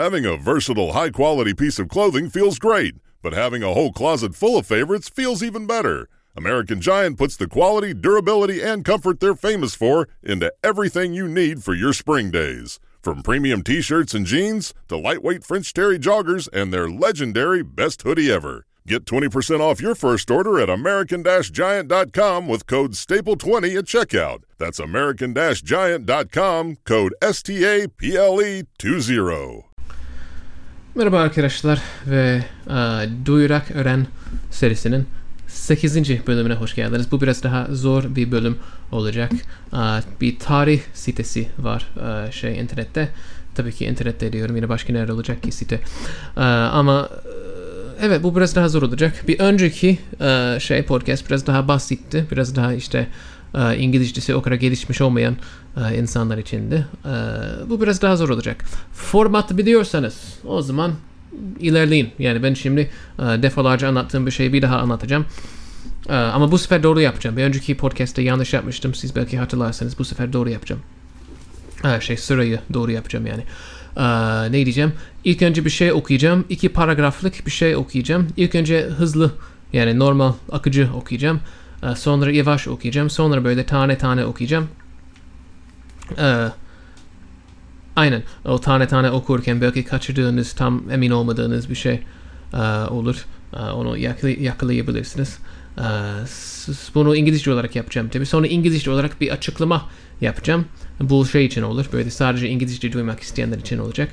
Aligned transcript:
Having 0.00 0.24
a 0.24 0.38
versatile, 0.38 0.94
high 0.94 1.10
quality 1.10 1.52
piece 1.52 1.78
of 1.78 1.90
clothing 1.90 2.30
feels 2.30 2.58
great, 2.58 2.94
but 3.22 3.34
having 3.34 3.62
a 3.62 3.74
whole 3.74 3.92
closet 3.92 4.34
full 4.34 4.56
of 4.56 4.64
favorites 4.64 5.10
feels 5.10 5.42
even 5.42 5.66
better. 5.66 6.08
American 6.34 6.80
Giant 6.80 7.18
puts 7.18 7.36
the 7.36 7.46
quality, 7.46 7.92
durability, 7.92 8.62
and 8.62 8.82
comfort 8.82 9.20
they're 9.20 9.34
famous 9.34 9.74
for 9.74 10.08
into 10.22 10.50
everything 10.64 11.12
you 11.12 11.28
need 11.28 11.62
for 11.62 11.74
your 11.74 11.92
spring 11.92 12.30
days. 12.30 12.80
From 13.02 13.22
premium 13.22 13.62
t 13.62 13.82
shirts 13.82 14.14
and 14.14 14.24
jeans 14.24 14.72
to 14.88 14.96
lightweight 14.96 15.44
French 15.44 15.74
Terry 15.74 15.98
joggers 15.98 16.48
and 16.50 16.72
their 16.72 16.88
legendary 16.88 17.62
best 17.62 18.00
hoodie 18.00 18.32
ever. 18.32 18.64
Get 18.86 19.04
20% 19.04 19.60
off 19.60 19.82
your 19.82 19.94
first 19.94 20.30
order 20.30 20.58
at 20.58 20.70
American 20.70 21.22
Giant.com 21.22 22.48
with 22.48 22.66
code 22.66 22.92
STAPLE20 22.92 23.76
at 23.76 23.84
checkout. 23.84 24.44
That's 24.56 24.78
American 24.78 25.34
Giant.com, 25.34 26.76
code 26.86 27.14
STAPLE20. 27.20 29.69
Merhaba 30.94 31.20
arkadaşlar 31.20 31.82
ve 32.06 32.44
e, 32.66 33.08
Duyurak 33.26 33.70
Öğren 33.70 34.06
serisinin 34.50 35.06
8. 35.46 36.26
bölümüne 36.26 36.54
hoş 36.54 36.74
geldiniz. 36.74 37.12
Bu 37.12 37.20
biraz 37.20 37.42
daha 37.42 37.66
zor 37.70 38.04
bir 38.16 38.32
bölüm 38.32 38.58
olacak. 38.92 39.32
E, 39.72 39.78
bir 40.20 40.38
tarih 40.38 40.80
sitesi 40.94 41.48
var 41.58 41.86
e, 42.28 42.32
şey 42.32 42.60
internette. 42.60 43.08
Tabii 43.54 43.72
ki 43.72 43.84
internette 43.84 44.32
diyorum 44.32 44.56
yine 44.56 44.68
başka 44.68 44.92
nerede 44.92 45.12
olacak 45.12 45.42
ki 45.42 45.52
site. 45.52 45.80
E, 46.36 46.40
ama 46.40 47.08
evet 48.02 48.22
bu 48.22 48.36
biraz 48.36 48.56
daha 48.56 48.68
zor 48.68 48.82
olacak. 48.82 49.24
Bir 49.28 49.40
önceki 49.40 49.98
e, 50.20 50.58
şey 50.60 50.82
podcast 50.82 51.28
biraz 51.28 51.46
daha 51.46 51.68
basitti. 51.68 52.26
Biraz 52.30 52.56
daha 52.56 52.74
işte 52.74 53.06
İngilizcesi 53.78 54.34
o 54.34 54.42
kadar 54.42 54.56
gelişmiş 54.56 55.00
olmayan 55.00 55.36
e, 55.76 55.98
insanlar 55.98 56.38
içindi. 56.38 56.86
E, 57.04 57.10
bu 57.70 57.80
biraz 57.80 58.02
daha 58.02 58.16
zor 58.16 58.28
olacak. 58.28 58.64
Formatı 58.92 59.58
biliyorsanız 59.58 60.38
o 60.44 60.62
zaman 60.62 60.92
ilerleyin. 61.60 62.10
Yani 62.18 62.42
ben 62.42 62.54
şimdi 62.54 62.90
e, 63.18 63.22
defalarca 63.22 63.88
anlattığım 63.88 64.26
bir 64.26 64.30
şeyi 64.30 64.52
bir 64.52 64.62
daha 64.62 64.78
anlatacağım. 64.78 65.26
Ama 66.08 66.52
bu 66.52 66.58
sefer 66.58 66.82
doğru 66.82 67.00
yapacağım. 67.00 67.36
Bir 67.36 67.44
önceki 67.44 67.76
podcast'te 67.76 68.22
yanlış 68.22 68.52
yapmıştım. 68.52 68.94
Siz 68.94 69.16
belki 69.16 69.38
hatırlarsanız 69.38 69.98
bu 69.98 70.04
sefer 70.04 70.32
doğru 70.32 70.50
yapacağım. 70.50 70.82
Şey 72.00 72.16
sırayı 72.16 72.60
doğru 72.72 72.90
yapacağım 72.90 73.26
yani. 73.26 73.42
Ne 74.52 74.64
diyeceğim? 74.64 74.92
İlk 75.24 75.42
önce 75.42 75.64
bir 75.64 75.70
şey 75.70 75.92
okuyacağım. 75.92 76.44
İki 76.48 76.68
paragraflık 76.68 77.46
bir 77.46 77.50
şey 77.50 77.76
okuyacağım. 77.76 78.28
İlk 78.36 78.54
önce 78.54 78.82
hızlı 78.82 79.32
yani 79.72 79.98
normal 79.98 80.32
akıcı 80.52 80.88
okuyacağım. 80.94 81.40
Sonra 81.96 82.32
yavaş 82.32 82.68
okuyacağım. 82.68 83.10
Sonra 83.10 83.44
böyle 83.44 83.66
tane 83.66 83.98
tane 83.98 84.24
okuyacağım. 84.24 84.68
E, 86.18 86.48
aynen. 87.96 88.22
O 88.44 88.60
tane 88.60 88.88
tane 88.88 89.10
okurken 89.10 89.60
belki 89.60 89.84
kaçırdığınız, 89.84 90.52
tam 90.52 90.90
emin 90.90 91.10
olmadığınız 91.10 91.70
bir 91.70 91.74
şey 91.74 92.00
e, 92.54 92.58
olur. 92.90 93.24
E, 93.56 93.58
onu 93.58 93.98
yakala- 93.98 94.42
yakalayabilirsiniz. 94.42 95.38
E, 95.78 95.84
bunu 96.94 97.16
İngilizce 97.16 97.52
olarak 97.52 97.76
yapacağım 97.76 98.08
tabii. 98.08 98.26
Sonra 98.26 98.46
İngilizce 98.46 98.90
olarak 98.90 99.20
bir 99.20 99.30
açıklama 99.30 99.88
yapacağım. 100.20 100.64
Bu 101.00 101.26
şey 101.26 101.44
için 101.46 101.62
olur. 101.62 101.86
Böyle 101.92 102.10
sadece 102.10 102.48
İngilizce 102.48 102.92
duymak 102.92 103.20
isteyenler 103.20 103.58
için 103.58 103.78
olacak. 103.78 104.08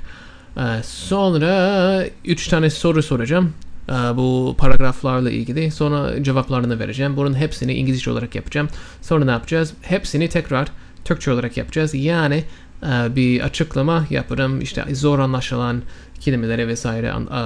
E, 0.57 0.83
sonra 0.83 2.05
üç 2.25 2.47
tane 2.47 2.69
soru 2.69 3.03
soracağım. 3.03 3.53
E, 3.89 3.91
bu 3.93 4.55
paragraflarla 4.57 5.31
ilgili. 5.31 5.71
Sonra 5.71 6.23
cevaplarını 6.23 6.79
vereceğim. 6.79 7.17
Bunun 7.17 7.33
hepsini 7.33 7.73
İngilizce 7.73 8.11
olarak 8.11 8.35
yapacağım. 8.35 8.69
Sonra 9.01 9.25
ne 9.25 9.31
yapacağız? 9.31 9.73
Hepsini 9.81 10.29
tekrar 10.29 10.67
Türkçe 11.07 11.31
olarak 11.31 11.57
yapacağız. 11.57 11.93
Yani 11.93 12.43
e, 12.83 13.15
bir 13.15 13.41
açıklama 13.41 14.05
yaparım. 14.09 14.61
İşte 14.61 14.95
zor 14.95 15.19
anlaşılan 15.19 15.81
kelimeleri 16.19 16.67
vesaire 16.67 17.07
e, 17.07 17.41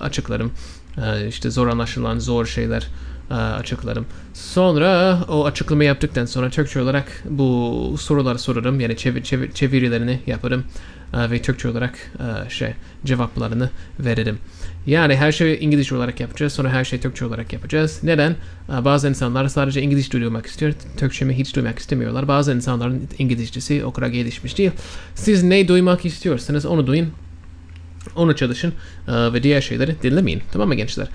açıklarım. 0.00 0.52
E, 1.06 1.28
işte 1.28 1.50
zor 1.50 1.68
anlaşılan 1.68 2.18
zor 2.18 2.46
şeyler 2.46 2.86
açıklarım. 3.30 4.06
Sonra 4.34 5.18
o 5.28 5.44
açıklama 5.44 5.84
yaptıktan 5.84 6.24
sonra 6.24 6.50
Türkçe 6.50 6.80
olarak 6.80 7.22
bu 7.24 7.94
soruları 7.98 8.38
sorarım. 8.38 8.80
Yani 8.80 8.96
çevir, 8.96 9.22
çevir, 9.22 9.52
çevirilerini 9.52 10.20
yaparım. 10.26 10.64
Ve 11.14 11.42
Türkçe 11.42 11.68
olarak 11.68 12.12
şey 12.48 12.74
cevaplarını 13.04 13.70
veririm. 14.00 14.38
Yani 14.86 15.16
her 15.16 15.32
şeyi 15.32 15.58
İngilizce 15.58 15.96
olarak 15.96 16.20
yapacağız. 16.20 16.52
Sonra 16.52 16.70
her 16.70 16.84
şeyi 16.84 17.02
Türkçe 17.02 17.24
olarak 17.24 17.52
yapacağız. 17.52 18.00
Neden? 18.02 18.36
Bazı 18.68 19.08
insanlar 19.08 19.48
sadece 19.48 19.82
İngilizce 19.82 20.12
duymak 20.12 20.46
istiyor. 20.46 20.72
Türkçemi 20.96 21.38
hiç 21.38 21.56
duymak 21.56 21.78
istemiyorlar. 21.78 22.28
Bazı 22.28 22.52
insanların 22.52 23.08
İngilizcesi 23.18 23.84
o 23.84 23.92
kadar 23.92 24.08
gelişmiş 24.08 24.58
değil. 24.58 24.70
Siz 25.14 25.42
ne 25.42 25.68
duymak 25.68 26.04
istiyorsanız 26.04 26.66
onu 26.66 26.86
duyun. 26.86 27.10
Onu 28.16 28.36
çalışın 28.36 28.72
ve 29.08 29.42
diğer 29.42 29.60
şeyleri 29.60 29.96
dinlemeyin. 30.02 30.42
Tamam 30.52 30.68
mı 30.68 30.74
gençler? 30.74 31.08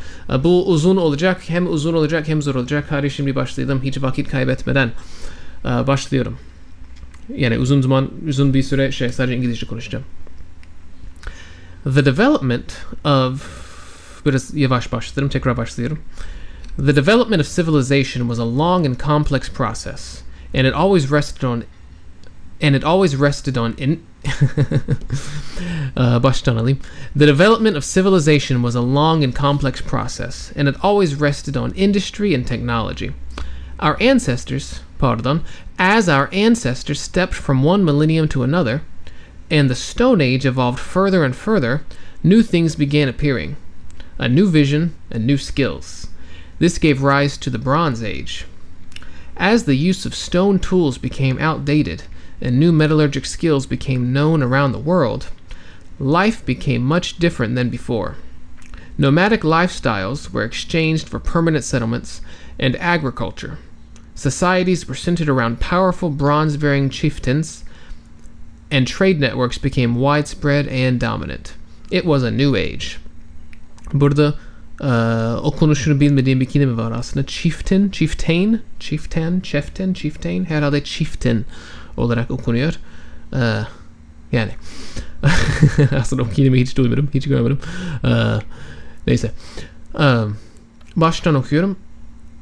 Bu 0.44 0.68
uzun 0.68 0.98
olacak. 0.98 1.42
Hem 1.48 1.68
uzun 1.74 1.94
olacak 1.94 2.28
hem 2.28 2.42
zor 2.42 2.56
olacak. 2.56 2.86
Hadi 2.90 3.10
şimdi 3.10 3.36
başlayalım. 3.36 3.84
Hiç 3.84 4.02
vakit 4.02 4.30
kaybetmeden 4.30 4.92
başlıyorum. 5.64 6.38
Yani 7.36 7.60
uzun 7.60 7.82
zaman, 7.82 8.10
uzun 8.30 8.54
bir 8.54 8.64
süre 8.64 8.92
şey 8.92 9.10
sadece 9.10 9.38
İngilizce 9.38 9.66
konuşacağım. 9.66 10.06
The 11.84 12.06
development 12.06 12.74
of 13.06 13.61
The 16.78 16.94
development 16.94 17.40
of 17.42 17.48
civilization 17.48 18.28
was 18.28 18.40
a 18.40 18.46
long 18.46 18.86
and 18.86 18.98
complex 18.98 19.50
process, 19.50 20.24
and 20.54 20.66
it 20.66 20.74
always 20.74 21.10
rested 21.10 21.44
on 21.44 21.66
and 22.62 22.76
it 22.76 22.84
always 22.84 23.16
rested 23.16 23.58
on 23.58 23.74
in 23.76 24.06
uh. 25.98 26.20
The 26.20 26.78
development 27.16 27.76
of 27.76 27.84
civilization 27.84 28.62
was 28.62 28.76
a 28.76 28.82
long 28.82 29.24
and 29.24 29.36
complex 29.36 29.82
process, 29.82 30.54
and 30.56 30.68
it 30.68 30.76
always 30.84 31.16
rested 31.16 31.58
on 31.58 31.74
industry 31.74 32.36
and 32.36 32.46
technology. 32.46 33.14
Our 33.80 33.98
ancestors, 34.00 34.82
pardon, 35.00 35.44
as 35.80 36.08
our 36.08 36.30
ancestors 36.32 37.02
stepped 37.02 37.34
from 37.34 37.64
one 37.64 37.84
millennium 37.84 38.28
to 38.30 38.44
another, 38.44 38.84
and 39.50 39.70
the 39.70 39.76
Stone 39.76 40.22
Age 40.22 40.46
evolved 40.46 40.80
further 40.80 41.26
and 41.26 41.36
further, 41.36 41.84
new 42.24 42.44
things 42.44 42.76
began 42.76 43.10
appearing 43.10 43.58
a 44.22 44.30
new 44.30 44.48
vision 44.48 44.94
and 45.10 45.26
new 45.26 45.38
skills. 45.38 46.08
This 46.60 46.78
gave 46.78 47.02
rise 47.02 47.38
to 47.40 47.50
the 47.50 47.58
Bronze 47.58 48.04
Age. 48.04 48.46
As 49.36 49.64
the 49.64 49.74
use 49.74 50.06
of 50.06 50.14
stone 50.14 50.60
tools 50.60 51.00
became 51.00 51.40
outdated 51.40 52.04
and 52.40 52.60
new 52.60 52.72
metallurgic 52.72 53.26
skills 53.26 53.66
became 53.66 54.14
known 54.14 54.44
around 54.44 54.74
the 54.74 54.78
world, 54.78 55.30
life 55.98 56.46
became 56.46 56.84
much 56.84 57.18
different 57.18 57.56
than 57.56 57.72
before. 57.72 58.16
Nomadic 58.96 59.42
lifestyles 59.42 60.30
were 60.30 60.44
exchanged 60.44 61.10
for 61.10 61.20
permanent 61.20 61.64
settlements 61.64 62.22
and 62.60 62.76
agriculture. 62.76 63.58
Societies 64.14 64.88
were 64.88 64.94
centered 64.94 65.30
around 65.30 65.60
powerful 65.60 66.12
bronze 66.12 66.58
bearing 66.58 66.92
chieftains, 66.92 67.64
and 68.70 68.86
trade 68.86 69.20
networks 69.20 69.58
became 69.58 69.96
widespread 69.96 70.68
and 70.68 71.00
dominant. 71.00 71.56
It 71.90 72.06
was 72.06 72.22
a 72.22 72.30
new 72.30 72.56
age. 72.56 73.00
Burada 73.94 74.34
eee, 74.82 74.88
okunuşunu 75.42 76.00
bilmediğim 76.00 76.40
bir 76.40 76.46
kelime 76.46 76.78
var 76.78 76.92
aslında. 76.92 77.26
Chieftain, 77.26 77.90
chieftain, 77.90 78.62
chieftain, 78.80 79.40
chieftain, 79.40 79.94
chieftain. 79.94 80.46
Herhalde 80.46 80.84
chieftain 80.84 81.46
olarak 81.98 82.32
okunuyor. 82.32 82.74
Eee, 83.34 83.68
yani 84.32 84.52
aslında 86.00 86.24
o 86.24 86.30
kelimeyi 86.30 86.64
hiç 86.64 86.78
duymadım, 86.78 87.10
hiç 87.14 87.28
görmedim. 87.28 87.60
Eee, 88.04 88.40
neyse. 89.08 89.32
Eee, 90.00 90.16
baştan 90.96 91.36
okuyorum. 91.36 91.76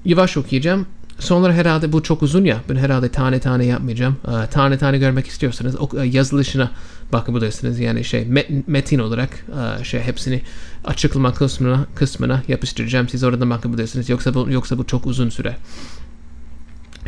Yavaş 0.05 0.37
okuyacağım. 0.37 0.85
Sonra 1.19 1.53
herhalde 1.53 1.91
bu 1.93 2.03
çok 2.03 2.23
uzun 2.23 2.45
ya. 2.45 2.57
Ben 2.69 2.75
herhalde 2.75 3.09
tane 3.09 3.39
tane 3.39 3.65
yapmayacağım. 3.65 4.17
Eee, 4.27 4.47
tane 4.51 4.77
tane 4.77 4.97
görmek 4.97 5.27
istiyorsanız 5.27 5.75
ok- 5.75 6.05
yazılışına 6.13 6.71
bakabilirsiniz. 7.13 7.79
Yani 7.79 8.03
şey 8.03 8.21
met- 8.21 8.63
metin 8.67 8.99
olarak 8.99 9.29
eee, 9.49 9.83
şey 9.83 9.99
hepsini 10.01 10.41
açıklama 10.85 11.33
kısmına 11.33 11.85
kısmına 11.95 12.43
yapıştıracağım. 12.47 13.09
Siz 13.09 13.23
oradan 13.23 13.49
bakabilirsiniz. 13.49 14.09
Yoksa 14.09 14.33
bu 14.33 14.47
yoksa 14.49 14.77
bu 14.77 14.85
çok 14.85 15.05
uzun 15.07 15.29
süre. 15.29 15.55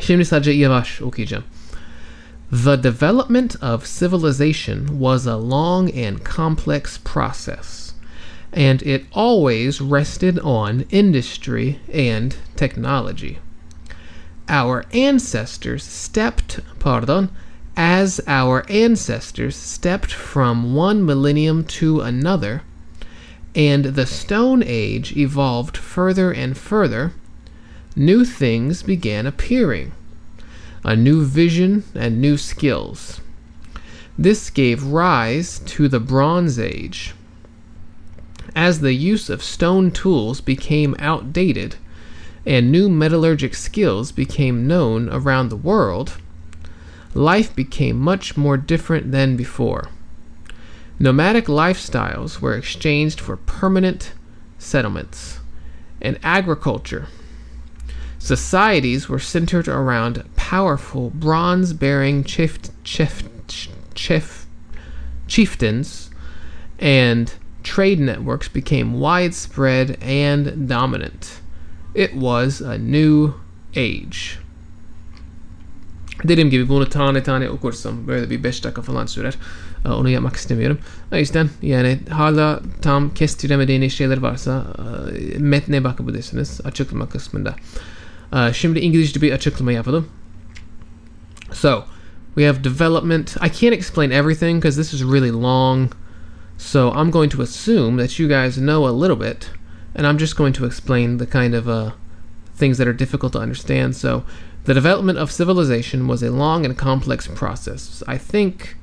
Şimdi 0.02 0.26
sadece 0.26 0.52
yavaş 0.52 1.02
okuyacağım. 1.02 1.44
The 2.64 2.84
development 2.84 3.64
of 3.64 4.00
civilization 4.00 4.88
was 4.88 5.28
a 5.28 5.50
long 5.50 5.90
and 5.98 6.18
complex 6.36 7.00
process, 7.00 7.94
and 8.58 8.80
it 8.82 9.02
always 9.14 9.82
rested 9.82 10.38
on 10.38 10.84
industry 10.92 11.76
and 12.16 12.32
technology. 12.58 13.34
Our 14.52 14.84
ancestors 14.92 15.82
stepped, 15.82 16.60
pardon, 16.78 17.30
as 17.78 18.20
our 18.28 18.66
ancestors 18.70 19.56
stepped 19.56 20.12
from 20.12 20.76
one 20.76 21.06
millennium 21.06 21.64
to 21.80 22.02
another, 22.02 22.62
and 23.56 23.86
the 23.86 24.06
Stone 24.06 24.62
Age 24.66 25.16
evolved 25.16 25.78
further 25.78 26.34
and 26.34 26.58
further, 26.58 27.14
new 27.96 28.26
things 28.26 28.84
began 28.84 29.26
appearing 29.26 29.94
a 30.84 30.98
new 30.98 31.24
vision 31.24 31.86
and 31.96 32.20
new 32.20 32.36
skills. 32.36 33.22
This 34.18 34.50
gave 34.50 34.84
rise 34.84 35.60
to 35.60 35.88
the 35.88 36.02
Bronze 36.02 36.60
Age. 36.60 37.14
As 38.54 38.82
the 38.82 38.94
use 38.94 39.30
of 39.30 39.42
stone 39.42 39.92
tools 39.92 40.42
became 40.42 40.94
outdated 41.00 41.78
and 42.46 42.72
new 42.72 42.90
metallurgic 42.90 43.56
skills 43.56 44.12
became 44.12 44.68
known 44.68 45.10
around 45.10 45.50
the 45.50 45.56
world, 45.56 46.18
life 47.14 47.56
became 47.56 47.98
much 48.00 48.36
more 48.38 48.58
different 48.58 49.12
than 49.12 49.36
before. 49.36 49.90
Nomadic 51.00 51.46
lifestyles 51.46 52.40
were 52.40 52.56
exchanged 52.56 53.20
for 53.20 53.38
permanent 53.38 54.14
settlements 54.58 55.40
and 56.02 56.20
agriculture. 56.24 57.08
Societies 58.20 59.10
were 59.10 59.20
centered 59.20 59.68
around 59.68 60.24
powerful 60.36 61.10
bronze 61.10 61.74
bearing 61.74 62.24
chief, 62.24 62.60
chief, 62.84 63.28
chief, 63.96 64.46
chieftains, 65.28 66.12
and 66.78 67.34
trade 67.64 68.00
networks 68.00 68.48
became 68.48 69.00
widespread 69.00 69.98
and 70.02 70.70
dominant. 70.70 71.41
It 71.96 72.12
was 72.12 72.62
a 72.62 72.74
new 72.78 73.34
age. 73.76 74.18
Dediğim 76.28 76.50
gibi 76.50 76.70
bunu 76.70 76.90
tane 76.90 77.24
tane 77.24 77.50
okursam 77.50 78.08
böyle 78.08 78.30
bir 78.30 78.44
5 78.44 78.64
dakika 78.64 78.82
falan 78.82 79.06
sürer. 79.06 79.34
Ee, 79.86 79.90
Onu 79.90 80.10
yapmak 80.10 80.36
istemiyorum. 80.36 80.78
O 81.12 81.16
yüzden 81.16 81.50
yani 81.62 82.00
hala 82.10 82.62
tam 82.82 83.14
kestiremediğiniz 83.14 83.94
şeyler 83.94 84.18
varsa 84.18 84.66
e, 85.36 85.38
metne 85.40 85.84
bakabilirsiniz 85.84 86.62
açıklama 86.64 87.10
kısmında. 87.10 87.56
Ee, 88.34 88.54
Şimdi 88.54 88.80
İngilizce 88.80 89.22
bir 89.22 89.32
açıklama 89.32 89.72
yapalım. 89.72 90.06
So, 91.54 91.84
we 92.36 92.48
have 92.48 92.64
development. 92.64 93.36
I 93.36 93.52
can't 93.62 93.74
explain 93.74 94.12
everything 94.12 94.64
because 94.64 94.82
this 94.82 94.94
is 94.94 95.02
really 95.02 95.32
long. 95.32 95.92
So, 96.58 96.94
I'm 97.02 97.12
going 97.12 97.32
to 97.32 97.42
assume 97.42 97.98
that 97.98 98.20
you 98.20 98.30
guys 98.30 98.56
know 98.56 98.88
a 98.88 99.02
little 99.02 99.30
bit, 99.30 99.52
and 99.96 100.08
I'm 100.08 100.18
just 100.18 100.36
going 100.36 100.54
to 100.54 100.66
explain 100.66 101.18
the 101.18 101.28
kind 101.28 101.54
of 101.54 101.68
uh, 101.68 101.92
things 102.56 102.78
that 102.78 102.88
are 102.88 102.94
difficult 102.94 103.34
to 103.34 103.40
understand. 103.40 103.96
So, 103.96 104.24
the 104.64 104.74
development 104.74 105.18
of 105.18 105.32
civilization 105.32 106.08
was 106.08 106.22
a 106.22 106.30
long 106.30 106.66
and 106.66 106.78
complex 106.78 107.28
process. 107.28 108.04
I 108.08 108.18
think 108.18 108.76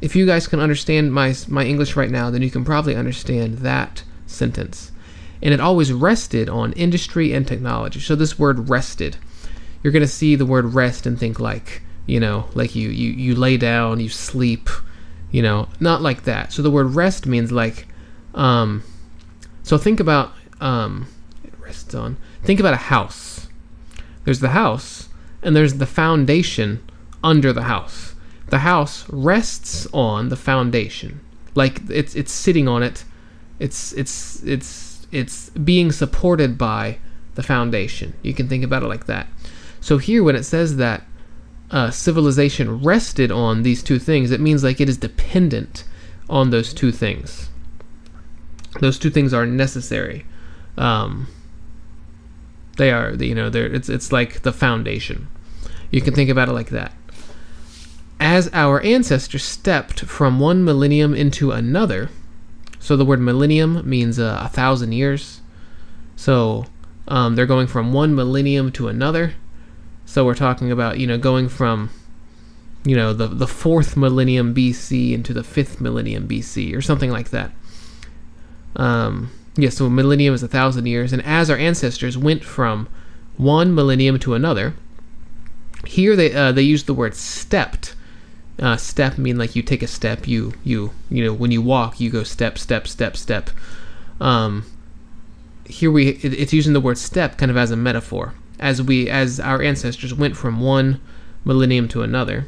if 0.00 0.14
you 0.14 0.26
guys 0.26 0.46
can 0.46 0.60
understand 0.60 1.14
my 1.14 1.34
my 1.48 1.64
English 1.64 1.96
right 1.96 2.10
now, 2.10 2.30
then 2.30 2.42
you 2.42 2.50
can 2.50 2.64
probably 2.64 2.94
understand 2.94 3.58
that 3.58 4.02
sentence. 4.26 4.92
And 5.42 5.52
it 5.52 5.60
always 5.60 5.92
rested 5.92 6.48
on 6.48 6.72
industry 6.72 7.32
and 7.32 7.46
technology. 7.46 8.00
So 8.00 8.14
this 8.14 8.38
word 8.38 8.68
rested, 8.68 9.16
you're 9.82 9.92
gonna 9.92 10.06
see 10.06 10.36
the 10.36 10.46
word 10.46 10.74
rest 10.74 11.06
and 11.06 11.18
think 11.18 11.40
like 11.40 11.82
you 12.06 12.20
know, 12.20 12.46
like 12.54 12.74
you 12.74 12.90
you 12.90 13.10
you 13.12 13.34
lay 13.34 13.56
down, 13.56 14.00
you 14.00 14.08
sleep, 14.08 14.68
you 15.30 15.42
know, 15.42 15.68
not 15.80 16.02
like 16.02 16.24
that. 16.24 16.52
So 16.52 16.62
the 16.62 16.70
word 16.70 16.94
rest 16.94 17.26
means 17.26 17.50
like, 17.50 17.86
um, 18.34 18.82
so 19.62 19.78
think 19.78 20.00
about 20.00 20.32
um, 20.64 21.06
it 21.44 21.52
rests 21.60 21.94
on. 21.94 22.16
Think 22.42 22.58
about 22.58 22.74
a 22.74 22.88
house. 22.88 23.48
There's 24.24 24.40
the 24.40 24.48
house, 24.48 25.10
and 25.42 25.54
there's 25.54 25.74
the 25.74 25.86
foundation 25.86 26.82
under 27.22 27.52
the 27.52 27.64
house. 27.64 28.14
The 28.48 28.60
house 28.60 29.04
rests 29.10 29.86
on 29.92 30.30
the 30.30 30.36
foundation, 30.36 31.20
like 31.54 31.82
it's 31.90 32.14
it's 32.14 32.32
sitting 32.32 32.66
on 32.66 32.82
it. 32.82 33.04
It's 33.58 33.92
it's 33.92 34.42
it's 34.42 35.06
it's 35.12 35.50
being 35.50 35.92
supported 35.92 36.56
by 36.56 36.98
the 37.34 37.42
foundation. 37.42 38.14
You 38.22 38.32
can 38.32 38.48
think 38.48 38.64
about 38.64 38.82
it 38.82 38.88
like 38.88 39.06
that. 39.06 39.26
So 39.80 39.98
here, 39.98 40.22
when 40.22 40.36
it 40.36 40.44
says 40.44 40.76
that 40.76 41.02
uh, 41.70 41.90
civilization 41.90 42.82
rested 42.82 43.30
on 43.30 43.62
these 43.62 43.82
two 43.82 43.98
things, 43.98 44.30
it 44.30 44.40
means 44.40 44.64
like 44.64 44.80
it 44.80 44.88
is 44.88 44.96
dependent 44.96 45.84
on 46.30 46.50
those 46.50 46.72
two 46.72 46.92
things. 46.92 47.50
Those 48.80 48.98
two 48.98 49.10
things 49.10 49.34
are 49.34 49.46
necessary. 49.46 50.24
Um, 50.76 51.28
they 52.76 52.90
are, 52.90 53.14
you 53.14 53.34
know, 53.34 53.50
they're 53.50 53.66
it's 53.66 53.88
it's 53.88 54.12
like 54.12 54.42
the 54.42 54.52
foundation. 54.52 55.28
You 55.90 56.00
can 56.00 56.14
think 56.14 56.30
about 56.30 56.48
it 56.48 56.52
like 56.52 56.70
that. 56.70 56.92
As 58.18 58.48
our 58.52 58.80
ancestors 58.80 59.44
stepped 59.44 60.00
from 60.00 60.40
one 60.40 60.64
millennium 60.64 61.14
into 61.14 61.50
another, 61.50 62.10
so 62.78 62.96
the 62.96 63.04
word 63.04 63.20
millennium 63.20 63.88
means 63.88 64.18
uh, 64.18 64.40
a 64.42 64.48
thousand 64.48 64.92
years. 64.92 65.40
So 66.16 66.66
um, 67.08 67.34
they're 67.34 67.46
going 67.46 67.66
from 67.66 67.92
one 67.92 68.14
millennium 68.14 68.72
to 68.72 68.88
another. 68.88 69.34
So 70.04 70.24
we're 70.24 70.34
talking 70.34 70.70
about 70.70 70.98
you 70.98 71.06
know 71.06 71.18
going 71.18 71.48
from 71.48 71.90
you 72.84 72.96
know 72.96 73.12
the 73.12 73.26
the 73.26 73.46
fourth 73.46 73.96
millennium 73.96 74.54
BC 74.54 75.12
into 75.12 75.32
the 75.32 75.44
fifth 75.44 75.80
millennium 75.80 76.28
BC 76.28 76.76
or 76.76 76.82
something 76.82 77.10
like 77.10 77.30
that. 77.30 77.52
Um, 78.76 79.30
yeah, 79.56 79.70
so 79.70 79.86
a 79.86 79.90
millennium 79.90 80.34
is 80.34 80.42
a 80.42 80.48
thousand 80.48 80.86
years, 80.86 81.12
and 81.12 81.22
as 81.24 81.50
our 81.50 81.56
ancestors 81.56 82.18
went 82.18 82.44
from 82.44 82.88
one 83.36 83.74
millennium 83.74 84.18
to 84.20 84.34
another, 84.34 84.74
here 85.86 86.16
they 86.16 86.32
uh, 86.34 86.52
they 86.52 86.62
use 86.62 86.84
the 86.84 86.94
word 86.94 87.14
stepped. 87.14 87.94
Uh, 88.58 88.76
step 88.76 89.18
mean 89.18 89.36
like 89.36 89.56
you 89.56 89.62
take 89.62 89.82
a 89.82 89.86
step, 89.86 90.26
you 90.26 90.54
you 90.64 90.92
you 91.10 91.24
know 91.24 91.32
when 91.32 91.50
you 91.50 91.62
walk 91.62 92.00
you 92.00 92.10
go 92.10 92.22
step 92.22 92.58
step 92.58 92.86
step 92.86 93.16
step. 93.16 93.50
Um, 94.20 94.64
here 95.66 95.90
we 95.90 96.10
it, 96.10 96.34
it's 96.34 96.52
using 96.52 96.72
the 96.72 96.80
word 96.80 96.98
step 96.98 97.36
kind 97.36 97.50
of 97.50 97.56
as 97.56 97.70
a 97.70 97.76
metaphor 97.76 98.34
as 98.58 98.82
we 98.82 99.08
as 99.08 99.40
our 99.40 99.62
ancestors 99.62 100.14
went 100.14 100.36
from 100.36 100.60
one 100.60 101.00
millennium 101.44 101.88
to 101.88 102.02
another. 102.02 102.46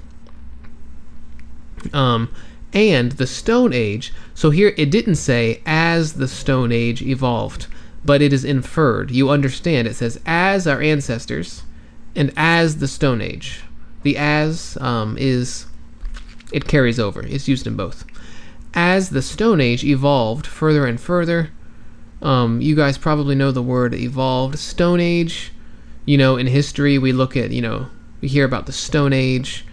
Um, 1.92 2.32
and 2.76 3.12
the 3.12 3.26
Stone 3.26 3.72
Age. 3.72 4.12
So 4.34 4.50
here 4.50 4.74
it 4.76 4.90
didn't 4.90 5.14
say 5.14 5.62
as 5.64 6.12
the 6.12 6.28
Stone 6.28 6.72
Age 6.72 7.00
evolved, 7.00 7.68
but 8.04 8.20
it 8.20 8.34
is 8.34 8.44
inferred. 8.44 9.10
You 9.10 9.30
understand? 9.30 9.88
It 9.88 9.96
says 9.96 10.20
as 10.26 10.66
our 10.66 10.82
ancestors, 10.82 11.62
and 12.14 12.32
as 12.36 12.76
the 12.76 12.86
Stone 12.86 13.22
Age. 13.22 13.62
The 14.02 14.18
as 14.18 14.76
um, 14.82 15.16
is 15.18 15.66
it 16.52 16.68
carries 16.68 17.00
over. 17.00 17.26
It's 17.26 17.48
used 17.48 17.66
in 17.66 17.76
both. 17.76 18.04
As 18.74 19.08
the 19.08 19.22
Stone 19.22 19.62
Age 19.62 19.82
evolved 19.82 20.46
further 20.46 20.86
and 20.86 21.00
further, 21.00 21.50
um, 22.20 22.60
you 22.60 22.76
guys 22.76 22.98
probably 22.98 23.34
know 23.34 23.52
the 23.52 23.62
word 23.62 23.94
evolved. 23.94 24.58
Stone 24.58 25.00
Age, 25.00 25.50
you 26.04 26.18
know, 26.18 26.36
in 26.36 26.46
history 26.46 26.98
we 26.98 27.12
look 27.12 27.38
at, 27.38 27.52
you 27.52 27.62
know, 27.62 27.88
we 28.20 28.28
hear 28.28 28.44
about 28.44 28.66
the 28.66 28.72
Stone 28.72 29.14
Age, 29.14 29.64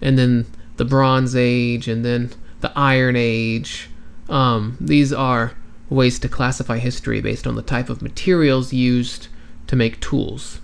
and 0.00 0.16
then 0.16 0.46
the 0.76 0.84
Bronze 0.84 1.34
Age, 1.34 1.88
and 1.88 2.04
then 2.04 2.30
the 2.62 2.72
Iron 2.76 3.16
Age. 3.16 3.90
Um, 4.28 4.78
these 4.80 5.12
are 5.12 5.52
ways 5.90 6.18
to 6.20 6.28
classify 6.28 6.78
history 6.78 7.20
based 7.20 7.46
on 7.46 7.54
the 7.54 7.62
type 7.62 7.90
of 7.90 8.00
materials 8.00 8.72
used 8.72 9.28
to 9.66 9.76
make 9.76 10.00
tools. 10.00 10.60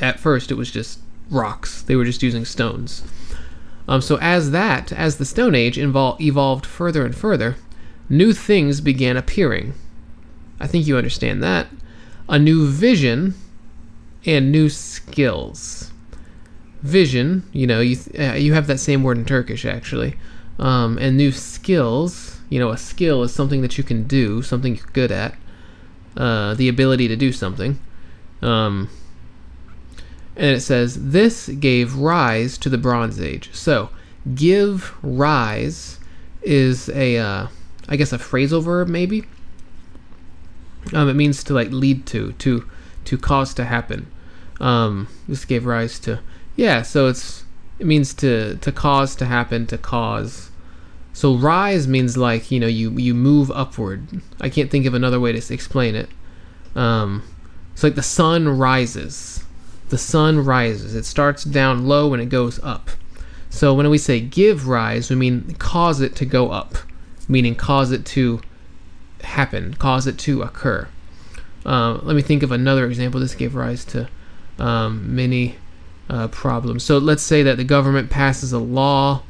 At 0.00 0.18
first, 0.18 0.50
it 0.50 0.56
was 0.56 0.70
just 0.70 0.98
rocks, 1.30 1.82
they 1.82 1.94
were 1.94 2.04
just 2.04 2.22
using 2.22 2.44
stones. 2.44 3.04
Um, 3.86 4.00
so, 4.00 4.18
as 4.20 4.50
that, 4.50 4.92
as 4.92 5.16
the 5.16 5.24
Stone 5.24 5.54
Age 5.54 5.76
invol- 5.76 6.20
evolved 6.20 6.66
further 6.66 7.04
and 7.04 7.14
further, 7.14 7.56
new 8.08 8.32
things 8.32 8.80
began 8.80 9.16
appearing. 9.16 9.74
I 10.60 10.66
think 10.66 10.86
you 10.86 10.96
understand 10.96 11.42
that. 11.42 11.68
A 12.28 12.38
new 12.38 12.68
vision 12.68 13.34
and 14.26 14.52
new 14.52 14.68
skills. 14.68 15.89
Vision, 16.82 17.44
you 17.52 17.66
know, 17.66 17.80
you 17.80 17.98
uh, 18.18 18.34
you 18.34 18.54
have 18.54 18.66
that 18.66 18.78
same 18.78 19.02
word 19.02 19.18
in 19.18 19.24
Turkish 19.24 19.64
actually, 19.64 20.16
um, 20.58 20.98
and 20.98 21.16
new 21.16 21.32
skills. 21.32 22.38
You 22.48 22.58
know, 22.58 22.70
a 22.70 22.78
skill 22.78 23.22
is 23.22 23.32
something 23.32 23.62
that 23.62 23.78
you 23.78 23.84
can 23.84 24.04
do, 24.04 24.42
something 24.42 24.76
you're 24.76 24.86
good 24.92 25.12
at, 25.12 25.36
uh, 26.16 26.54
the 26.54 26.68
ability 26.68 27.06
to 27.08 27.16
do 27.16 27.32
something. 27.32 27.78
Um, 28.42 28.88
and 30.36 30.56
it 30.56 30.60
says 30.60 31.10
this 31.10 31.48
gave 31.48 31.96
rise 31.96 32.56
to 32.58 32.68
the 32.68 32.78
Bronze 32.78 33.20
Age. 33.20 33.50
So, 33.52 33.90
give 34.34 34.94
rise 35.02 35.98
is 36.42 36.88
a, 36.88 37.18
uh, 37.18 37.46
I 37.88 37.96
guess, 37.96 38.12
a 38.12 38.18
phrasal 38.18 38.62
verb 38.62 38.88
maybe. 38.88 39.24
Um, 40.92 41.08
it 41.08 41.14
means 41.14 41.44
to 41.44 41.54
like 41.54 41.70
lead 41.70 42.06
to, 42.06 42.32
to, 42.32 42.68
to 43.04 43.18
cause 43.18 43.52
to 43.54 43.64
happen. 43.64 44.10
Um, 44.60 45.08
this 45.28 45.44
gave 45.44 45.66
rise 45.66 45.98
to, 46.00 46.20
yeah. 46.60 46.82
So 46.82 47.06
it's 47.06 47.44
it 47.78 47.86
means 47.86 48.12
to 48.14 48.56
to 48.56 48.70
cause 48.70 49.16
to 49.16 49.24
happen 49.24 49.66
to 49.68 49.78
cause. 49.78 50.50
So 51.14 51.34
rise 51.34 51.88
means 51.88 52.18
like 52.18 52.50
you 52.50 52.60
know 52.60 52.66
you 52.66 52.90
you 52.92 53.14
move 53.14 53.50
upward. 53.52 54.20
I 54.42 54.50
can't 54.50 54.70
think 54.70 54.84
of 54.84 54.92
another 54.92 55.18
way 55.18 55.32
to 55.32 55.54
explain 55.54 55.94
it. 55.94 56.10
Um, 56.76 57.22
it's 57.72 57.82
like 57.82 57.94
the 57.94 58.02
sun 58.02 58.46
rises. 58.58 59.42
The 59.88 59.96
sun 59.96 60.44
rises. 60.44 60.94
It 60.94 61.06
starts 61.06 61.44
down 61.44 61.88
low 61.88 62.12
and 62.12 62.22
it 62.22 62.26
goes 62.26 62.62
up. 62.62 62.90
So 63.48 63.72
when 63.72 63.88
we 63.88 63.96
say 63.96 64.20
give 64.20 64.68
rise, 64.68 65.08
we 65.08 65.16
mean 65.16 65.54
cause 65.54 66.02
it 66.02 66.14
to 66.16 66.26
go 66.26 66.50
up, 66.50 66.74
meaning 67.26 67.54
cause 67.54 67.90
it 67.90 68.04
to 68.06 68.42
happen, 69.22 69.72
cause 69.74 70.06
it 70.06 70.18
to 70.18 70.42
occur. 70.42 70.88
Uh, 71.64 72.00
let 72.02 72.14
me 72.14 72.20
think 72.20 72.42
of 72.42 72.52
another 72.52 72.84
example. 72.84 73.18
This 73.18 73.34
gave 73.34 73.54
rise 73.54 73.86
to 73.86 74.10
um, 74.58 75.16
many 75.16 75.56
uh, 76.10 76.28
problems. 76.28 76.82
So 76.82 76.98
let's 76.98 77.22
say 77.22 77.42
that 77.44 77.56
the 77.56 77.64
government 77.64 78.10
passes 78.10 78.52
a 78.52 78.58
law 78.58 79.22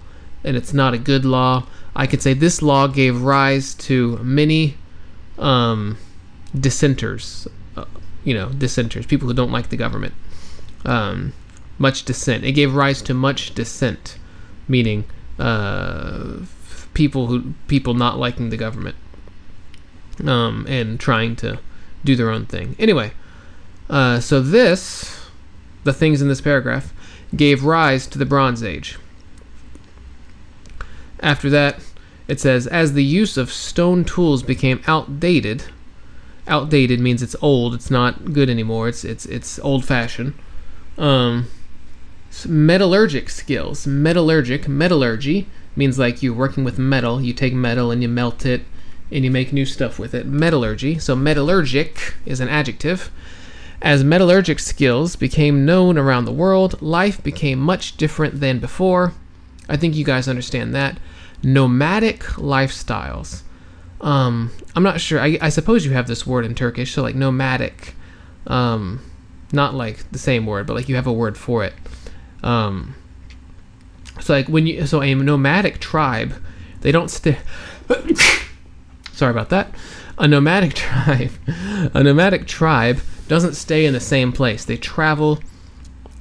and 0.43 0.57
it's 0.57 0.73
not 0.73 0.95
a 0.95 0.99
good 0.99 1.25
law. 1.27 1.67
I 1.95 2.07
could 2.07 2.23
say 2.23 2.33
this 2.33 2.63
law 2.63 2.87
gave 2.87 3.21
rise 3.21 3.75
to 3.75 4.17
many 4.19 4.77
um, 5.39 5.99
dissenters, 6.59 7.47
uh, 7.77 7.85
you 8.25 8.33
know, 8.33 8.49
dissenters, 8.49 9.05
people 9.07 9.29
who 9.29 9.35
don't 9.35 9.53
like 9.53 9.69
the 9.69 9.77
government. 9.77 10.15
Um, 10.87 11.35
much 11.79 12.05
dissent. 12.05 12.45
It 12.45 12.53
gave 12.53 12.75
rise 12.75 13.03
to 13.03 13.15
much 13.15 13.55
dissent, 13.55 14.19
meaning 14.67 15.05
uh, 15.39 16.39
people 16.95 17.27
who 17.27 17.53
people 17.69 17.93
not 17.93 18.19
liking 18.19 18.49
the 18.49 18.57
government 18.57 18.97
um, 20.27 20.67
and 20.69 20.99
trying 20.99 21.37
to 21.37 21.59
do 22.05 22.17
their 22.17 22.31
own 22.31 22.47
thing. 22.47 22.77
Anyway, 22.79 23.13
uh, 23.91 24.21
so 24.21 24.41
this, 24.41 25.20
the 25.85 25.93
things 25.93 26.21
in 26.21 26.29
this 26.29 26.41
paragraph, 26.41 26.93
gave 27.35 27.65
rise 27.65 28.07
to 28.09 28.19
the 28.19 28.27
Bronze 28.27 28.63
Age. 28.63 28.99
After 31.21 31.51
that, 31.51 31.81
it 32.29 32.41
says, 32.41 32.67
as 32.67 32.93
the 32.93 33.05
use 33.05 33.37
of 33.37 33.53
stone 33.53 34.05
tools 34.05 34.43
became 34.43 34.83
outdated, 34.87 35.65
outdated 36.47 37.01
means 37.01 37.23
it's 37.23 37.37
old, 37.43 37.75
it's 37.75 37.91
not 37.91 38.33
good 38.33 38.49
anymore, 38.49 38.89
it's 38.89 39.05
it's 39.05 39.27
it's 39.27 39.59
old 39.61 39.85
fashioned. 39.85 40.35
Um, 40.97 41.49
metallurgic 42.31 43.31
skills, 43.31 43.87
metallurgic, 43.87 44.69
metallurgy 44.69 45.49
means 45.77 45.99
like 45.99 46.23
you're 46.23 46.35
working 46.35 46.65
with 46.65 46.79
metal. 46.79 47.21
You 47.21 47.33
take 47.33 47.55
metal 47.55 47.91
and 47.91 48.03
you 48.03 48.09
melt 48.09 48.47
it, 48.47 48.63
and 49.11 49.25
you 49.25 49.31
make 49.31 49.53
new 49.53 49.67
stuff 49.67 49.99
with 49.99 50.15
it. 50.15 50.27
Metallurgy. 50.27 50.99
So 50.99 51.17
metallurgic 51.17 52.15
is 52.25 52.41
an 52.41 52.49
adjective. 52.49 53.11
As 53.83 54.05
metallurgic 54.05 54.61
skills 54.61 55.17
became 55.17 55.65
known 55.65 55.97
around 55.97 56.27
the 56.27 56.33
world, 56.33 56.81
life 56.83 57.23
became 57.23 57.59
much 57.59 57.97
different 57.97 58.41
than 58.41 58.59
before. 58.59 59.15
I 59.69 59.77
think 59.77 59.95
you 59.95 60.05
guys 60.05 60.29
understand 60.29 60.75
that. 60.75 60.99
Nomadic 61.43 62.21
lifestyles. 62.37 63.43
Um, 64.03 64.51
I'm 64.75 64.83
not 64.83 65.01
sure. 65.01 65.19
I, 65.19 65.39
I 65.41 65.49
suppose 65.49 65.87
you 65.87 65.93
have 65.93 66.07
this 66.07 66.27
word 66.27 66.45
in 66.45 66.55
Turkish, 66.55 66.93
so 66.93 67.03
like 67.03 67.15
nomadic. 67.15 67.95
Um, 68.47 69.01
not 69.53 69.75
like 69.75 70.11
the 70.13 70.19
same 70.19 70.45
word, 70.45 70.67
but 70.67 70.75
like 70.75 70.89
you 70.89 70.97
have 70.97 71.07
a 71.07 71.13
word 71.13 71.39
for 71.39 71.65
it. 71.65 71.75
Um, 72.43 72.95
so 74.21 74.35
like 74.35 74.49
when 74.49 74.67
you 74.67 74.87
so 74.87 75.03
a 75.03 75.15
nomadic 75.15 75.79
tribe, 75.79 76.35
they 76.83 76.93
don't 76.93 77.09
stay. 77.09 77.39
Sorry 79.13 79.31
about 79.31 79.49
that. 79.51 79.75
A 80.19 80.29
nomadic 80.29 80.75
tribe, 80.75 81.33
a 81.95 82.03
nomadic 82.03 82.47
tribe 82.47 83.01
doesn't 83.31 83.55
stay 83.55 83.87
in 83.87 83.93
the 83.93 84.01
same 84.01 84.33
place. 84.33 84.65
They 84.65 84.77
travel, 84.77 85.39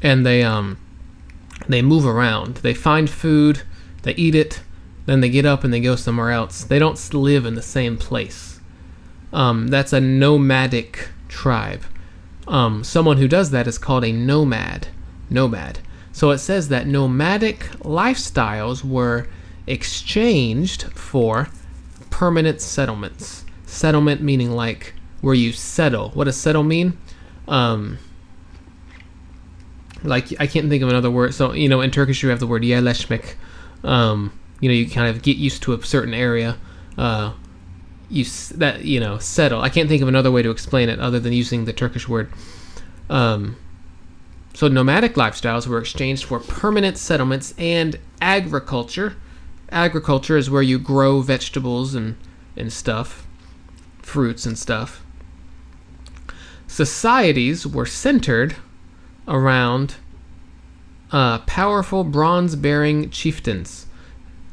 and 0.04 0.24
they 0.24 0.44
um, 0.44 0.78
they 1.68 1.82
move 1.82 2.06
around. 2.06 2.58
They 2.58 2.76
find 2.76 3.10
food, 3.10 3.64
they 4.04 4.14
eat 4.14 4.36
it, 4.36 4.62
then 5.08 5.20
they 5.20 5.30
get 5.30 5.44
up 5.44 5.64
and 5.64 5.74
they 5.74 5.80
go 5.80 5.96
somewhere 5.96 6.30
else. 6.30 6.64
They 6.64 6.78
don't 6.78 7.14
live 7.16 7.48
in 7.48 7.56
the 7.56 7.64
same 7.64 7.98
place. 7.98 8.60
Um, 9.34 9.70
that's 9.70 9.92
a 9.92 10.00
nomadic 10.00 11.10
tribe. 11.28 11.82
Um, 12.48 12.84
someone 12.84 13.18
who 13.18 13.28
does 13.28 13.50
that 13.50 13.66
is 13.66 13.80
called 13.80 14.06
a 14.06 14.12
nomad. 14.12 14.90
Nomad. 15.32 15.80
So 16.12 16.30
it 16.30 16.38
says 16.38 16.70
that 16.70 16.86
nomadic 16.86 17.62
lifestyles 17.82 18.84
were 18.84 19.28
exchanged 19.66 20.84
for 20.94 21.50
permanent 22.12 22.62
settlements. 22.62 23.46
Settlement 23.66 24.22
meaning 24.22 24.52
like 24.52 24.94
where 25.22 25.36
you 25.36 25.52
settle. 25.52 26.10
What 26.12 26.26
does 26.26 26.38
settle 26.38 26.64
mean? 26.64 26.98
Um, 27.48 27.98
like 30.04 30.34
I 30.40 30.48
can't 30.48 30.70
think 30.70 30.84
of 30.84 30.90
another 30.90 31.12
word. 31.12 31.34
So 31.34 31.54
you 31.54 31.70
know, 31.70 31.82
in 31.82 31.92
Turkish 31.92 32.24
you 32.24 32.30
have 32.30 32.40
the 32.40 32.48
word 32.48 32.64
yerleşmek. 32.64 33.36
Um, 33.84 34.32
you 34.60 34.70
know, 34.70 34.76
you 34.76 34.90
kind 34.90 35.08
of 35.08 35.22
get 35.22 35.38
used 35.38 35.64
to 35.64 35.74
a 35.74 35.84
certain 35.84 36.14
area. 36.14 36.58
Uh, 36.98 37.34
you 38.10 38.26
that 38.56 38.86
you 38.86 39.00
know 39.00 39.18
settle. 39.18 39.62
I 39.62 39.70
can't 39.70 39.90
think 39.90 40.02
of 40.02 40.08
another 40.08 40.32
way 40.32 40.42
to 40.42 40.50
explain 40.50 40.90
it 40.90 41.00
other 41.00 41.20
than 41.20 41.34
using 41.34 41.66
the 41.66 41.74
Turkish 41.74 42.08
word. 42.08 42.32
Um, 43.10 43.58
so 44.54 44.68
nomadic 44.68 45.14
lifestyles 45.16 45.68
were 45.68 45.80
exchanged 45.80 46.26
for 46.26 46.40
permanent 46.40 46.98
settlements 46.98 47.54
and 47.58 47.98
agriculture. 48.22 49.16
Agriculture 49.72 50.38
is 50.38 50.50
where 50.50 50.62
you 50.62 50.80
grow 50.80 51.22
vegetables 51.22 51.96
and 51.96 52.16
and 52.58 52.74
stuff, 52.74 53.28
fruits 54.02 54.46
and 54.46 54.58
stuff. 54.58 55.04
Societies 56.70 57.66
were 57.66 57.88
centered 57.88 58.56
around 59.28 59.96
uh, 61.12 61.40
powerful 61.40 62.04
bronze-bearing 62.04 63.10
chieftains. 63.10 63.88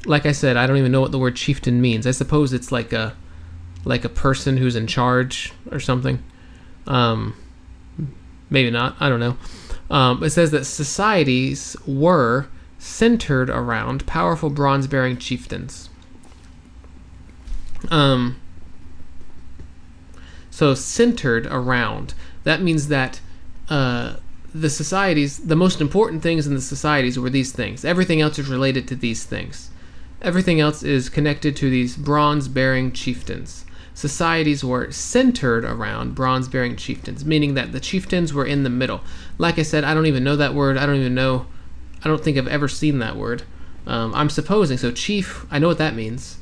Like 0.07 0.25
I 0.25 0.33
said, 0.33 0.57
I 0.57 0.67
don't 0.67 0.79
even 0.79 0.91
know 0.91 1.03
what 1.03 1.13
the 1.13 1.19
word 1.19 1.37
chieftain 1.37 1.79
means. 1.79 2.07
I 2.07 2.13
suppose 2.13 2.55
it's 2.55 2.73
like 2.73 2.93
a 2.95 3.15
like 3.85 4.05
a 4.05 4.09
person 4.09 4.57
who's 4.57 4.75
in 4.77 4.87
charge 4.87 5.53
or 5.71 5.79
something. 5.79 6.23
Um, 6.87 7.35
maybe 8.49 8.71
not. 8.71 8.97
I 8.99 9.11
don't 9.11 9.21
know. 9.21 9.37
Um, 9.91 10.25
it 10.25 10.31
says 10.31 10.51
that 10.53 10.65
societies 10.65 11.77
were 11.87 12.49
centered 12.79 13.51
around 13.51 14.07
powerful 14.07 14.49
bronze 14.49 14.87
bearing 14.87 15.19
chieftains. 15.19 15.91
Um, 17.91 18.41
so, 20.57 20.75
centered 20.75 21.47
around. 21.47 22.15
That 22.45 22.63
means 22.63 22.89
that 22.89 23.21
uh, 23.69 24.17
the 24.55 24.71
societies, 24.71 25.37
the 25.39 25.55
most 25.55 25.83
important 25.83 26.23
things 26.23 26.47
in 26.47 26.55
the 26.55 26.63
societies 26.63 27.19
were 27.19 27.29
these 27.29 27.53
things. 27.53 27.85
Everything 27.85 28.23
else 28.23 28.39
is 28.39 28.49
related 28.49 28.89
to 28.89 28.97
these 28.97 29.25
things. 29.25 29.71
Everything 30.23 30.59
else 30.59 30.83
is 30.83 31.11
connected 31.11 31.57
to 31.57 31.69
these 31.69 31.95
bronze 31.95 32.49
bearing 32.49 32.91
chieftains 32.91 33.67
societies 33.93 34.63
were 34.63 34.91
centered 34.93 35.65
around 35.65 36.15
bronze 36.15 36.49
bearing 36.49 36.77
chieftains, 36.77 37.25
meaning 37.25 37.55
that 37.55 37.73
the 37.73 37.81
chieftains 37.81 38.33
were 38.33 38.45
in 38.45 38.63
the 38.63 38.71
middle. 38.71 39.01
Like 39.39 39.59
I 39.59 39.63
said, 39.63 39.85
I 39.85 39.95
don't 39.95 40.07
even 40.07 40.23
know 40.23 40.37
that 40.37 40.55
word. 40.55 40.77
I 40.77 40.87
don't 40.87 40.97
even 40.97 41.15
know. 41.15 41.47
I 42.05 42.09
don't 42.09 42.23
think 42.23 42.37
I've 42.37 42.47
ever 42.47 42.69
seen 42.69 42.99
that 43.01 43.17
word. 43.17 43.43
Um, 43.87 44.15
I'm 44.15 44.29
supposing. 44.31 44.77
So, 44.77 44.93
chief, 44.93 45.47
I 45.51 45.59
know 45.59 45.69
what 45.69 45.79
that 45.79 45.95
means. 45.95 46.37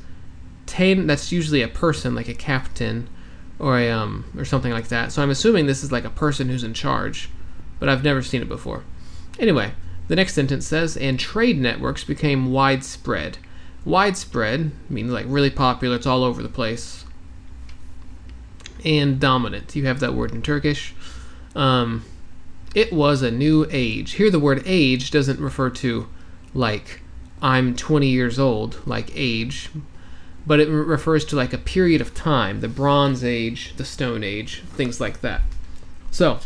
Tain, 0.65 1.07
that's 1.07 1.31
usually 1.31 1.61
a 1.61 1.67
person, 1.67 2.13
like 2.13 2.27
a 2.27 2.33
captain 2.33 3.07
or 3.59 3.79
a, 3.79 3.89
um, 3.89 4.25
or 4.37 4.45
something 4.45 4.71
like 4.71 4.87
that. 4.89 5.11
So, 5.11 5.21
I'm 5.21 5.29
assuming 5.29 5.65
this 5.65 5.83
is 5.83 5.91
like 5.91 6.05
a 6.05 6.09
person 6.09 6.49
who's 6.49 6.63
in 6.63 6.73
charge, 6.73 7.29
but 7.79 7.89
I've 7.89 8.03
never 8.03 8.21
seen 8.21 8.41
it 8.41 8.49
before. 8.49 8.83
Anyway, 9.39 9.73
the 10.07 10.15
next 10.15 10.33
sentence 10.33 10.67
says, 10.67 10.95
and 10.97 11.19
trade 11.19 11.59
networks 11.59 12.03
became 12.03 12.51
widespread. 12.51 13.37
Widespread 13.83 14.71
means 14.89 15.11
like 15.11 15.25
really 15.27 15.49
popular, 15.49 15.95
it's 15.95 16.07
all 16.07 16.23
over 16.23 16.41
the 16.41 16.49
place 16.49 17.05
and 18.85 19.19
dominant. 19.19 19.75
You 19.75 19.85
have 19.87 19.99
that 19.99 20.13
word 20.13 20.31
in 20.31 20.41
Turkish. 20.41 20.93
Um, 21.55 22.05
it 22.75 22.93
was 22.93 23.21
a 23.21 23.31
new 23.31 23.65
age. 23.71 24.13
Here, 24.13 24.29
the 24.29 24.39
word 24.39 24.61
age 24.65 25.11
doesn't 25.11 25.39
refer 25.39 25.69
to 25.71 26.07
like 26.53 27.01
I'm 27.41 27.75
20 27.75 28.07
years 28.07 28.39
old, 28.39 28.79
like 28.85 29.11
age, 29.15 29.69
but 30.47 30.59
it 30.59 30.69
refers 30.69 31.25
to 31.25 31.35
like 31.35 31.53
a 31.53 31.57
period 31.57 32.01
of 32.01 32.13
time 32.13 32.61
the 32.61 32.67
Bronze 32.67 33.23
Age, 33.23 33.73
the 33.77 33.85
Stone 33.85 34.23
Age, 34.23 34.63
things 34.77 34.99
like 34.99 35.21
that. 35.21 35.41
So, 36.11 36.39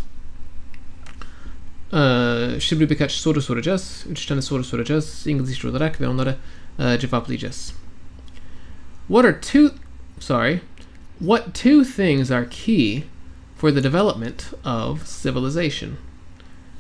şimdi 2.59 2.89
birkaç 2.89 3.11
soru 3.11 3.41
soracağız. 3.41 4.05
Üç 4.09 4.25
tane 4.25 4.41
soru 4.41 4.63
soracağız 4.63 5.27
İngilizce 5.27 5.67
olarak 5.67 6.01
ve 6.01 6.07
onları 6.07 6.35
uh, 6.79 6.99
cevaplayacağız. 6.99 7.73
What 9.07 9.25
are 9.25 9.41
two... 9.41 9.75
Sorry. 10.19 10.61
What 11.19 11.53
two 11.53 11.83
things 11.83 12.31
are 12.31 12.49
key 12.49 13.03
for 13.57 13.71
the 13.71 13.83
development 13.83 14.53
of 14.65 15.05
civilization? 15.23 15.97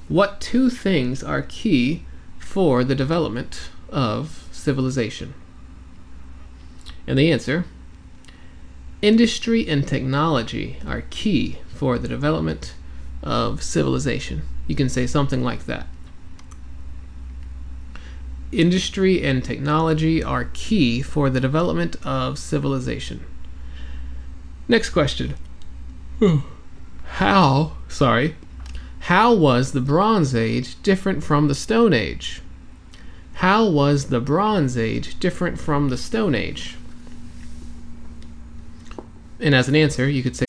What 0.07 0.41
two 0.41 0.69
things 0.69 1.23
are 1.23 1.47
key 1.47 1.99
for 2.39 2.83
the 2.83 2.97
development 2.97 3.71
of 3.91 4.27
civilization? 4.53 5.33
And 7.09 7.17
the 7.17 7.31
answer 7.31 7.65
industry 9.01 9.67
and 9.67 9.87
technology 9.87 10.77
are 10.85 11.01
key 11.09 11.57
for 11.73 11.97
the 11.97 12.07
development 12.07 12.75
of 13.23 13.63
civilization. 13.63 14.43
You 14.67 14.75
can 14.75 14.89
say 14.89 15.07
something 15.07 15.43
like 15.43 15.65
that. 15.65 15.87
Industry 18.51 19.23
and 19.23 19.43
technology 19.43 20.21
are 20.23 20.51
key 20.53 21.01
for 21.01 21.31
the 21.31 21.39
development 21.39 21.95
of 22.05 22.37
civilization. 22.37 23.25
Next 24.67 24.91
question. 24.91 25.33
How, 27.05 27.77
sorry, 27.87 28.35
how 28.99 29.33
was 29.33 29.71
the 29.71 29.81
Bronze 29.81 30.35
Age 30.35 30.79
different 30.83 31.23
from 31.23 31.47
the 31.47 31.55
Stone 31.55 31.93
Age? 31.93 32.43
How 33.35 33.67
was 33.67 34.09
the 34.09 34.19
Bronze 34.19 34.77
Age 34.77 35.19
different 35.19 35.59
from 35.59 35.89
the 35.89 35.97
Stone 35.97 36.35
Age? 36.35 36.75
And 39.39 39.55
as 39.55 39.67
an 39.67 39.75
answer, 39.75 40.09
you 40.09 40.23
could 40.23 40.35
say 40.35 40.45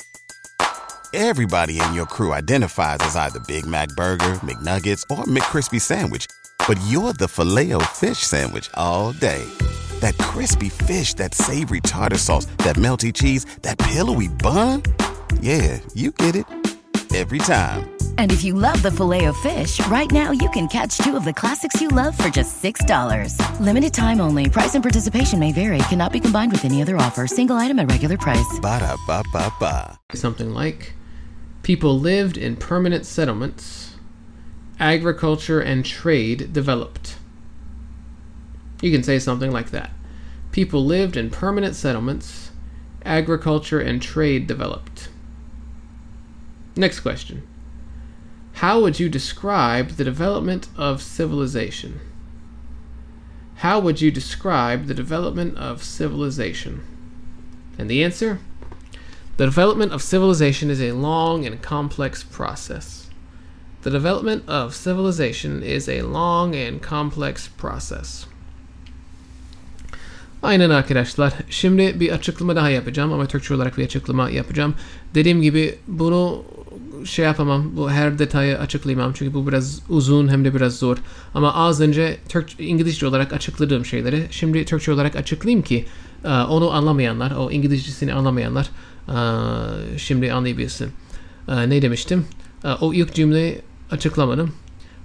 Everybody 1.13 1.81
in 1.81 1.93
your 1.93 2.07
crew 2.07 2.33
identifies 2.33 2.99
as 3.01 3.17
either 3.17 3.41
Big 3.41 3.67
Mac 3.67 3.89
Burger, 3.91 4.39
McNuggets, 4.43 5.03
or 5.11 5.25
McCrispy 5.25 5.81
Sandwich 5.81 6.27
but 6.71 6.79
you're 6.87 7.13
the 7.13 7.27
filet 7.27 7.73
fish 7.87 8.19
sandwich 8.19 8.71
all 8.75 9.11
day. 9.11 9.45
That 9.99 10.17
crispy 10.19 10.69
fish, 10.69 11.15
that 11.15 11.35
savory 11.35 11.81
tartar 11.81 12.19
sauce, 12.19 12.47
that 12.59 12.77
melty 12.77 13.13
cheese, 13.13 13.45
that 13.63 13.77
pillowy 13.77 14.29
bun. 14.29 14.83
Yeah, 15.41 15.81
you 15.95 16.13
get 16.13 16.37
it 16.37 16.47
every 17.13 17.39
time. 17.39 18.00
And 18.21 18.33
if 18.33 18.45
you 18.45 18.53
love 18.53 18.83
the 18.83 18.91
filet 18.91 19.25
of 19.25 19.37
fish, 19.39 19.81
right 19.87 20.11
now 20.13 20.31
you 20.31 20.51
can 20.51 20.69
catch 20.69 20.99
two 20.99 21.17
of 21.17 21.25
the 21.25 21.33
classics 21.33 21.81
you 21.81 21.89
love 21.89 22.19
for 22.19 22.29
just 22.29 22.63
$6. 22.63 23.35
Limited 23.61 23.95
time 23.95 24.21
only. 24.21 24.47
Price 24.47 24.75
and 24.75 24.85
participation 24.85 25.39
may 25.41 25.53
vary. 25.53 25.79
Cannot 25.89 26.13
be 26.13 26.21
combined 26.21 26.53
with 26.53 26.67
any 26.67 26.83
other 26.83 26.99
offer. 26.99 27.27
Single 27.27 27.57
item 27.57 27.79
at 27.79 27.91
regular 27.91 28.19
price. 28.19 28.59
Ba 28.61 28.79
da 28.79 28.95
ba 29.07 29.25
ba 29.33 29.51
ba. 29.59 29.99
something 30.13 30.53
like 30.53 30.93
people 31.63 31.99
lived 31.99 32.37
in 32.37 32.57
permanent 32.57 33.07
settlements, 33.07 33.97
agriculture 34.79 35.59
and 35.59 35.87
trade 35.87 36.53
developed. 36.53 37.17
You 38.83 38.93
can 38.93 39.03
say 39.03 39.19
something 39.19 39.51
like 39.51 39.71
that. 39.71 39.93
People 40.53 40.85
lived 40.85 41.17
in 41.17 41.31
permanent 41.31 41.75
settlements, 41.75 42.51
agriculture 43.03 43.81
and 43.81 44.03
trade 44.03 44.47
developed. 44.47 45.09
Next 46.77 47.01
question. 47.01 47.47
How 48.61 48.79
would 48.81 49.01
you 49.01 49.09
describe 49.09 49.93
the 49.93 50.05
development 50.05 50.69
of 50.77 51.01
civilization? 51.01 51.99
How 53.65 53.81
would 53.81 54.03
you 54.03 54.11
describe 54.11 54.87
the 54.87 54.93
development 54.93 55.57
of 55.57 55.83
civilization? 55.83 56.83
And 57.79 57.91
the 57.91 58.05
answer? 58.05 58.39
The 59.39 59.47
development 59.47 59.93
of 59.93 60.03
civilization 60.03 60.69
is 60.69 60.83
a 60.83 60.93
long 60.93 61.47
and 61.47 61.63
complex 61.63 62.23
process. 62.23 63.09
The 63.81 63.91
development 63.91 64.47
of 64.47 64.75
civilization 64.75 65.63
is 65.63 65.89
a 65.89 66.03
long 66.03 66.55
and 66.55 66.83
complex 66.83 67.49
process. 67.49 68.27
Aynen 70.43 70.71
arkadaşlar. 70.71 71.33
Şimdi 71.51 72.01
bir 72.01 72.13
açıklama 72.13 72.57
daha 72.57 72.71
yapacağım 72.71 73.13
ama 73.13 73.27
Türkçe 73.27 73.55
olarak 73.55 73.79
bir 73.79 73.85
açıklama 73.85 74.31
yapacağım. 74.31 74.75
Dediğim 75.15 75.43
gibi 75.43 75.79
bunu 75.87 76.45
şey 77.05 77.25
yapamam. 77.25 77.77
Bu 77.77 77.91
her 77.91 78.19
detayı 78.19 78.59
açıklayamam 78.59 79.13
çünkü 79.13 79.35
bu 79.35 79.49
biraz 79.49 79.81
uzun 79.89 80.29
hem 80.29 80.45
de 80.45 80.55
biraz 80.55 80.79
zor. 80.79 80.97
Ama 81.35 81.55
az 81.55 81.81
önce 81.81 82.19
Türk 82.29 82.51
İngilizce 82.59 83.07
olarak 83.07 83.33
açıkladığım 83.33 83.85
şeyleri 83.85 84.27
şimdi 84.31 84.65
Türkçe 84.65 84.93
olarak 84.93 85.17
açıklayayım 85.17 85.63
ki 85.63 85.87
e, 86.25 86.29
onu 86.29 86.71
anlamayanlar, 86.73 87.31
o 87.37 87.51
İngilizcesini 87.51 88.15
anlamayanlar 88.15 88.71
e, 89.09 89.19
şimdi 89.99 90.33
anlayabilsin. 90.33 90.91
E, 91.49 91.71
ne 91.71 91.83
demiştim? 91.83 92.25
O 92.81 92.95
ilk 92.95 93.15
cümleyi 93.15 93.59
açıklamadım. 93.91 94.53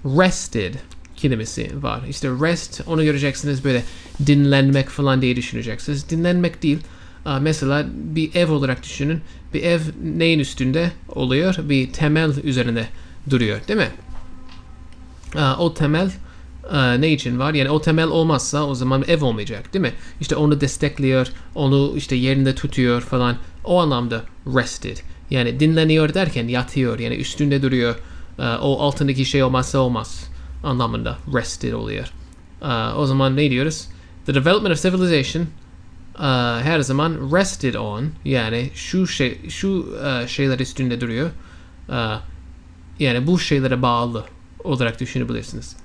Rested 0.05 0.75
kelimesi 1.15 1.83
var. 1.83 2.01
İşte 2.09 2.29
rest 2.29 2.81
onu 2.87 3.03
göreceksiniz 3.03 3.63
böyle 3.63 3.83
dinlenmek 4.25 4.89
falan 4.89 5.21
diye 5.21 5.35
düşüneceksiniz. 5.35 6.09
Dinlenmek 6.09 6.63
değil. 6.63 6.79
Mesela 7.41 7.85
bir 7.93 8.35
ev 8.35 8.51
olarak 8.51 8.83
düşünün. 8.83 9.21
Bir 9.53 9.63
ev 9.63 9.79
neyin 10.03 10.39
üstünde 10.39 10.91
oluyor? 11.09 11.55
Bir 11.63 11.93
temel 11.93 12.43
üzerinde 12.43 12.87
duruyor 13.29 13.59
değil 13.67 13.79
mi? 13.79 13.91
O 15.59 15.73
temel 15.73 16.11
ne 16.99 17.11
için 17.11 17.39
var? 17.39 17.53
Yani 17.53 17.69
o 17.69 17.81
temel 17.81 18.07
olmazsa 18.07 18.65
o 18.65 18.75
zaman 18.75 19.03
ev 19.07 19.25
olmayacak 19.25 19.73
değil 19.73 19.81
mi? 19.81 19.93
İşte 20.21 20.35
onu 20.35 20.61
destekliyor, 20.61 21.27
onu 21.55 21.93
işte 21.95 22.15
yerinde 22.15 22.55
tutuyor 22.55 23.01
falan. 23.01 23.35
O 23.63 23.81
anlamda 23.81 24.23
rested. 24.47 24.97
Yani 25.29 25.59
dinleniyor 25.59 26.13
derken 26.13 26.47
yatıyor 26.47 26.99
yani 26.99 27.15
üstünde 27.15 27.61
duruyor. 27.61 27.95
O 28.39 28.81
altındaki 28.81 29.25
şey 29.25 29.43
olmazsa 29.43 29.79
olmaz 29.79 30.31
anlamında 30.63 31.17
rested 31.33 31.73
oluyor. 31.73 32.11
O 32.97 33.05
zaman 33.05 33.37
ne 33.37 33.49
diyoruz? 33.49 33.87
The 34.25 34.35
development 34.35 34.75
of 34.75 34.81
civilization 34.81 35.47
uh, 36.19 36.61
her 36.63 36.79
zaman 36.79 37.31
rested 37.33 37.73
on 37.73 38.09
yani 38.25 38.69
şu 38.73 39.07
şey 39.07 39.49
şu 39.49 39.69
uh, 39.69 40.27
şeyler 40.27 40.59
üstünde 40.59 41.01
duruyor. 41.01 41.29
Uh, 41.89 42.19
yani 42.99 43.27
bu 43.27 43.39
şeylere 43.39 43.81
bağlı 43.81 44.25
olarak 44.63 44.99
düşünebilirsiniz. 44.99 45.75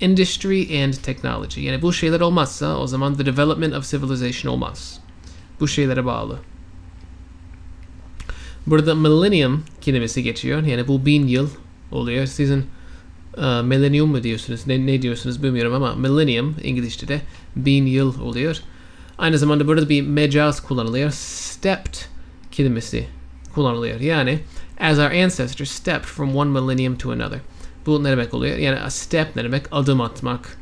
Industry 0.00 0.84
and 0.84 0.94
technology. 0.94 1.60
Yani 1.60 1.82
bu 1.82 1.92
şeyler 1.92 2.20
olmazsa 2.20 2.76
o 2.76 2.86
zaman 2.86 3.16
the 3.16 3.26
development 3.26 3.74
of 3.74 3.90
civilization 3.90 4.52
olmaz. 4.52 5.00
Bu 5.60 5.68
şeylere 5.68 6.04
bağlı. 6.04 6.38
Burada 8.66 8.94
millennium 8.94 9.64
kelimesi 9.80 10.22
geçiyor. 10.22 10.62
Yani 10.62 10.88
bu 10.88 11.06
bin 11.06 11.26
yıl 11.26 11.48
oluyor. 11.90 12.26
Sizin 12.26 12.58
uh, 13.36 13.62
millennium 13.62 14.10
mu 14.10 14.22
diyorsunuz? 14.22 14.66
Ne, 14.66 14.86
ne 14.86 15.02
diyorsunuz 15.02 15.42
bilmiyorum 15.42 15.72
ama 15.74 15.94
millennium 15.94 16.56
İngilizce'de 16.62 17.20
bin 17.56 17.86
yıl 17.86 18.20
oluyor. 18.20 18.60
Aynı 19.20 19.38
zamanda 19.38 19.66
burada 19.66 19.88
bir 19.88 20.02
mecaz 20.02 20.62
kullanılıyor. 20.62 21.10
Stepped 21.10 21.94
kelimesi 22.52 23.06
kullanılıyor. 23.54 24.00
Yani 24.00 24.38
as 24.80 24.98
our 24.98 25.10
ancestors 25.10 25.70
stepped 25.70 26.04
from 26.04 26.36
one 26.36 26.60
millennium 26.60 26.96
to 26.96 27.12
another. 27.12 27.38
Bu 27.86 28.04
ne 28.04 28.10
demek 28.10 28.34
oluyor? 28.34 28.56
Yani 28.56 28.80
a 28.80 28.90
step 28.90 29.36
ne 29.36 29.44
demek? 29.44 29.64
Adım 29.72 30.00
atmak. 30.00 30.58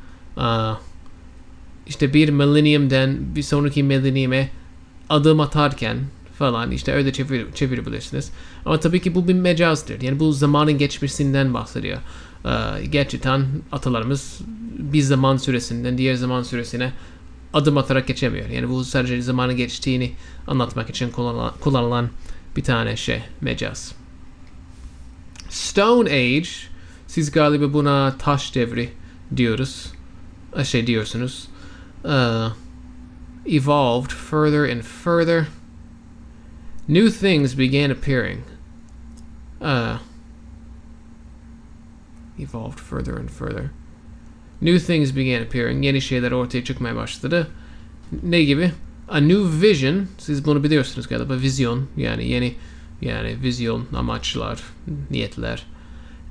İşte 1.86 2.14
bir 2.14 2.28
millennium'den 2.28 3.36
bir 3.36 3.42
sonraki 3.42 3.82
millennium'e 3.82 4.48
adım 5.08 5.40
atarken 5.40 5.98
falan 6.38 6.70
işte 6.70 6.92
öyle 6.92 7.12
çevir, 7.12 7.52
çevirebilirsiniz. 7.52 8.30
Ama 8.64 8.80
tabii 8.80 9.00
ki 9.00 9.14
bu 9.14 9.28
bir 9.28 9.34
mecazdır. 9.34 10.02
Yani 10.02 10.20
bu 10.20 10.32
zamanın 10.32 10.78
geçmesinden 10.78 11.54
bahsediyor. 11.54 11.98
Ee, 12.44 12.86
gerçekten 12.86 13.46
atalarımız 13.72 14.40
bir 14.78 15.00
zaman 15.00 15.36
süresinden 15.36 15.98
diğer 15.98 16.14
zaman 16.14 16.42
süresine 16.42 16.92
adım 17.52 17.78
atarak 17.78 18.06
geçemiyor. 18.06 18.48
Yani 18.48 18.68
bu 18.68 18.84
sadece 18.84 19.22
zamanın 19.22 19.56
geçtiğini 19.56 20.12
anlatmak 20.46 20.90
için 20.90 21.10
kullanılan, 21.10 21.52
kullanılan 21.60 22.10
bir 22.56 22.64
tane 22.64 22.96
şey, 22.96 23.22
mecaz. 23.40 23.94
Stone 25.48 26.10
Age, 26.10 26.48
siz 27.06 27.30
galiba 27.30 27.72
buna 27.72 28.14
taş 28.18 28.54
devri 28.54 28.92
diyoruz. 29.36 29.92
Ee, 30.56 30.64
Şey 30.64 30.86
diyorsunuz. 30.86 31.48
Uh, 32.04 32.52
evolved 33.46 34.10
further 34.10 34.72
and 34.72 34.82
further. 34.82 35.46
New 36.88 37.10
things 37.10 37.58
began 37.58 37.90
appearing. 37.90 38.40
Uh, 39.60 39.98
evolved 42.38 42.78
further 42.78 43.16
and 43.16 43.28
further. 43.28 43.70
New 44.62 44.78
things 44.78 45.16
began 45.16 45.42
appearing. 45.42 45.84
Yeni 45.84 46.00
şeyler 46.00 46.32
ortaya 46.32 46.64
çıkmaya 46.64 46.96
başladı. 46.96 47.48
Ne 48.22 48.42
gibi? 48.42 48.72
A 49.08 49.18
new 49.18 49.68
vision. 49.68 50.06
Siz 50.18 50.44
bunu 50.44 50.64
biliyorsunuz 50.64 51.08
galiba. 51.08 51.40
Vizyon. 51.40 51.86
Yani 51.96 52.28
yeni 52.28 52.54
yani 53.02 53.36
vizyon, 53.42 53.86
amaçlar, 53.96 54.62
niyetler. 55.10 55.66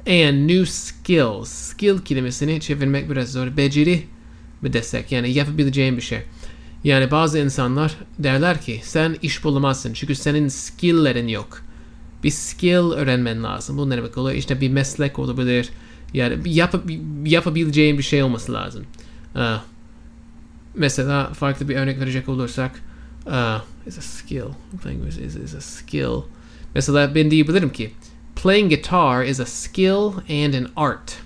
And 0.08 0.50
new 0.50 0.66
skills. 0.66 1.50
Skill 1.50 2.00
kelimesini 2.00 2.62
çevirmek 2.62 3.10
biraz 3.10 3.32
zor. 3.32 3.58
Beceri 3.58 4.04
mi 4.62 4.74
desek? 4.74 5.12
Yani 5.12 5.32
yapabileceğin 5.32 5.98
bir 5.98 6.02
şey. 6.02 6.20
Yani 6.84 7.12
bazı 7.12 7.40
insanlar 7.40 7.96
derler 8.20 8.62
ki 8.62 8.82
sen 8.84 9.18
iş 9.22 9.44
bulamazsın 9.44 9.94
çünkü 9.94 10.16
senin 10.16 10.48
skill'lerin 10.48 11.28
yok. 11.28 11.62
Bir 12.24 12.30
skill 12.30 12.92
öğrenmen 12.92 13.44
lazım. 13.44 13.78
Bu 13.78 13.90
ne 13.90 13.98
demek 13.98 14.18
oluyor? 14.18 14.38
İşte 14.38 14.62
bir 14.62 14.70
meslek 14.70 15.20
olabilir. 15.20 15.70
Yani 16.18 16.40
yap 16.46 16.76
yapabileceğin 17.26 17.98
bir 17.98 18.04
şey 18.04 18.24
olması 18.24 18.54
lazım. 18.54 18.86
Aa, 19.36 19.58
mesela 20.76 21.34
farklı 21.34 21.70
bir 21.70 21.76
örnek 21.76 22.00
verecek 22.00 22.30
olursak 22.30 22.84
uh, 23.26 23.88
is 23.88 23.98
a 23.98 24.02
skill. 24.02 24.50
Language 24.86 25.26
is, 25.26 25.36
is 25.36 25.56
a 25.56 25.62
skill. 25.62 26.22
Mesela 26.76 27.16
ben 27.16 27.32
diyebilirim 27.32 27.72
ki 27.72 27.92
playing 28.44 28.70
guitar 28.70 29.26
is 29.26 29.40
a 29.40 29.46
skill 29.46 30.12
and 30.30 30.54
an 30.54 30.68
art. 30.76 31.18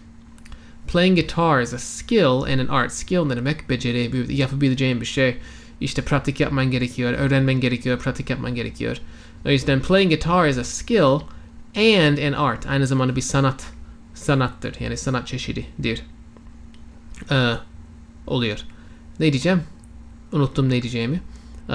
Playing 0.87 1.15
guitar 1.15 1.61
is 1.61 1.73
a 1.73 1.77
skill 1.77 2.43
and 2.43 2.59
an 2.59 2.67
art. 2.67 2.91
Skill 2.91 3.25
ne 3.25 3.35
demek? 3.35 3.69
Beceri, 3.69 4.33
yapabileceğin 4.35 5.01
bir 5.01 5.05
şey. 5.05 5.37
İşte 5.81 6.01
pratik 6.01 6.39
yapman 6.39 6.71
gerekiyor, 6.71 7.13
öğrenmen 7.13 7.59
gerekiyor, 7.59 7.99
pratik 7.99 8.29
yapman 8.29 8.55
gerekiyor. 8.55 8.97
O 9.45 9.49
yüzden 9.49 9.81
playing 9.81 10.11
guitar 10.11 10.47
is 10.47 10.57
a 10.57 10.63
skill 10.63 11.19
and 11.75 12.17
an 12.17 12.33
art. 12.33 12.67
Aynı 12.67 12.87
zamanda 12.87 13.15
bir 13.15 13.21
sanat. 13.21 13.65
Sanattır. 14.21 14.75
Yani 14.79 14.97
sanat 14.97 15.27
çeşididir. 15.27 16.01
Ee, 17.31 17.53
oluyor. 18.27 18.59
Ne 19.19 19.33
diyeceğim? 19.33 19.61
Unuttum 20.31 20.69
ne 20.69 20.81
diyeceğimi. 20.81 21.21
Ee, 21.69 21.73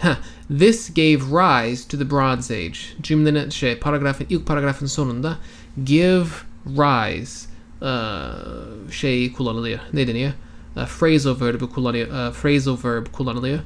ha, 0.00 0.18
this 0.58 0.94
gave 0.94 1.18
rise 1.18 1.88
to 1.88 1.98
the 1.98 2.10
Bronze 2.10 2.56
Age. 2.56 2.78
Cümlenin 3.02 3.50
şey 3.50 3.78
paragrafın 3.78 4.26
ilk 4.30 4.46
paragrafın 4.46 4.86
sonunda 4.86 5.36
give 5.84 6.26
rise 6.66 7.48
ee, 7.82 8.92
şey 8.92 9.32
kullanılıyor. 9.32 9.78
Ne 9.92 10.08
deniyor? 10.08 10.32
Ee, 10.76 10.84
phrasal 10.84 11.40
verb 11.40 11.60
kullanıyor. 11.60 12.08
ee, 12.08 12.32
phrasal 12.32 12.76
verb 12.84 13.06
kullanılıyor. 13.12 13.58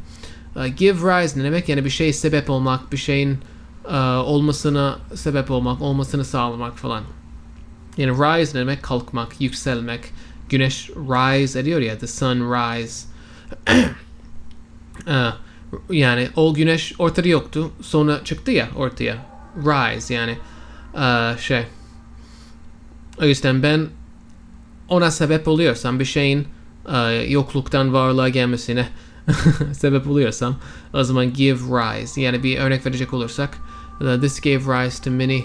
Ee, 0.57 0.68
give 0.68 0.98
rise 0.98 1.40
ne 1.40 1.44
demek? 1.44 1.68
Yani 1.68 1.85
bir 1.85 1.90
şey 1.90 2.12
sebep 2.12 2.51
olmak, 2.51 2.92
bir 2.92 2.96
şeyin 2.96 3.38
olmasına 4.25 4.99
sebep 5.14 5.51
olmak, 5.51 5.83
olmasını 5.83 6.25
sağlamak 6.25 6.79
falan. 6.79 7.03
Yani 7.97 8.12
rise 8.12 8.59
ne 8.59 8.61
demek? 8.61 8.83
Kalkmak, 8.83 9.40
yükselmek. 9.40 10.01
Güneş 10.49 10.90
rise 10.90 11.61
ediyor 11.61 11.81
ya. 11.81 11.99
The 11.99 12.07
sun 12.07 12.40
rise. 12.40 13.07
Ee, 15.09 15.29
yani 15.90 16.29
o 16.37 16.55
güneş 16.55 16.95
ortada 16.99 17.29
yoktu. 17.29 17.71
Sonra 17.81 18.25
çıktı 18.25 18.51
ya 18.51 18.68
ortaya. 18.77 19.27
Rise 19.57 20.14
yani 20.14 20.38
ee, 20.99 21.38
şey. 21.40 21.64
O 23.23 23.25
yüzden 23.25 23.62
ben 23.62 23.87
ona 24.88 25.11
sebep 25.11 25.49
oluyorsam 25.49 26.01
bir 26.01 26.05
şeyin 26.05 26.47
e, 26.92 26.99
yokluktan 27.29 27.92
varlığa 27.92 28.29
gelmesine 28.29 28.88
sebep 29.73 30.07
oluyorsam 30.07 30.57
o 30.92 31.05
zaman 31.05 31.33
give 31.33 31.59
rise 31.59 32.21
yani 32.21 32.42
bir 32.42 32.59
örnek 32.59 32.87
verecek 32.87 33.14
olursak 33.14 33.59
this 33.98 34.40
gave 34.40 34.59
rise 34.59 35.02
to 35.02 35.11
many 35.11 35.44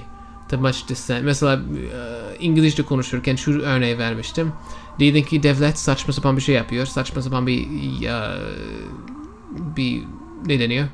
to 0.49 0.57
much 0.57 0.87
dissent. 0.87 1.25
Mesela 1.25 1.55
e, 1.55 2.37
İngilizce 2.39 2.83
konuşurken 2.83 3.35
şu 3.35 3.61
örneği 3.61 3.97
vermiştim. 3.97 4.51
Diyelim 4.99 5.25
ki 5.25 5.43
devlet 5.43 5.79
saçma 5.79 6.13
sapan 6.13 6.37
bir 6.37 6.41
şey 6.41 6.55
yapıyor. 6.55 6.85
Saçma 6.85 7.21
sapan 7.21 7.47
bir 7.47 7.67
bir 9.75 10.03
ne 10.45 10.59
deniyor? 10.59 10.87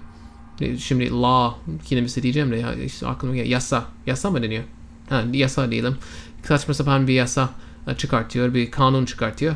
Şimdi 0.78 1.12
law 1.12 1.60
kelimesi 1.86 2.24
diyeceğim 2.24 2.52
de 2.52 2.56
ya, 2.56 2.74
işte 2.74 3.08
aklıma 3.08 3.36
gel- 3.36 3.50
yasa. 3.50 3.86
Yasa 4.06 4.30
mı 4.30 4.44
deniyor? 4.44 4.64
Ha, 5.10 5.24
yasa 5.34 5.72
diyelim. 5.72 5.98
Saçma 6.44 6.74
sapan 6.74 7.08
bir 7.08 7.14
yasa 7.14 7.50
e, 7.88 7.96
çıkartıyor, 7.96 8.54
bir 8.54 8.72
kanun 8.72 9.06
çıkartıyor. 9.06 9.56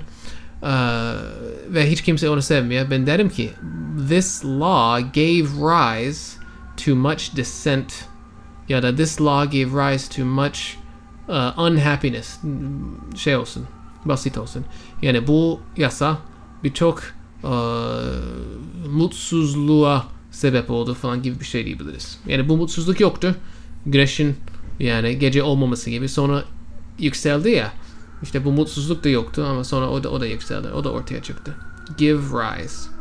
Ee, 0.63 0.67
ve 1.69 1.91
hiç 1.91 2.01
kimse 2.01 2.29
onu 2.29 2.41
sevmiyor. 2.41 2.91
Ben 2.91 3.07
derim 3.07 3.29
ki 3.29 3.51
this 4.09 4.45
law 4.45 5.01
gave 5.01 5.47
rise 5.47 6.37
to 6.85 6.95
much 6.95 7.35
dissent 7.35 8.05
ya 8.69 8.95
this 8.95 9.21
law 9.21 9.45
gave 9.45 9.73
rise 9.73 10.09
to 10.09 10.25
much 10.25 10.59
uh, 11.27 11.59
unhappiness 11.59 12.39
şey 13.15 13.35
olsun 13.35 13.65
basit 14.05 14.37
olsun. 14.37 14.65
Yani 15.01 15.27
bu 15.27 15.59
yasa 15.77 16.17
birçok 16.63 17.03
uh, 17.43 17.49
mutsuzluğa 18.89 20.05
sebep 20.31 20.71
oldu 20.71 20.93
falan 20.93 21.23
gibi 21.23 21.39
bir 21.39 21.45
şey 21.45 21.65
diyebiliriz. 21.65 22.19
Yani 22.27 22.49
bu 22.49 22.57
mutsuzluk 22.57 22.99
yoktu. 22.99 23.35
Güneşin 23.85 24.35
yani 24.79 25.19
gece 25.19 25.43
olmaması 25.43 25.89
gibi 25.89 26.09
sonra 26.09 26.43
yükseldi 26.99 27.49
ya. 27.49 27.73
İşte 28.23 28.45
bu 28.45 28.51
mutsuzluk 28.51 29.03
da 29.03 29.09
yoktu 29.09 29.45
ama 29.49 29.63
sonra 29.63 29.89
o 29.89 30.03
da, 30.03 30.09
o 30.09 30.21
da 30.21 30.25
yükseldi. 30.25 30.67
O 30.67 30.83
da 30.83 30.91
ortaya 30.91 31.23
çıktı. 31.23 31.55
Give 31.97 32.21
rise. 32.21 32.96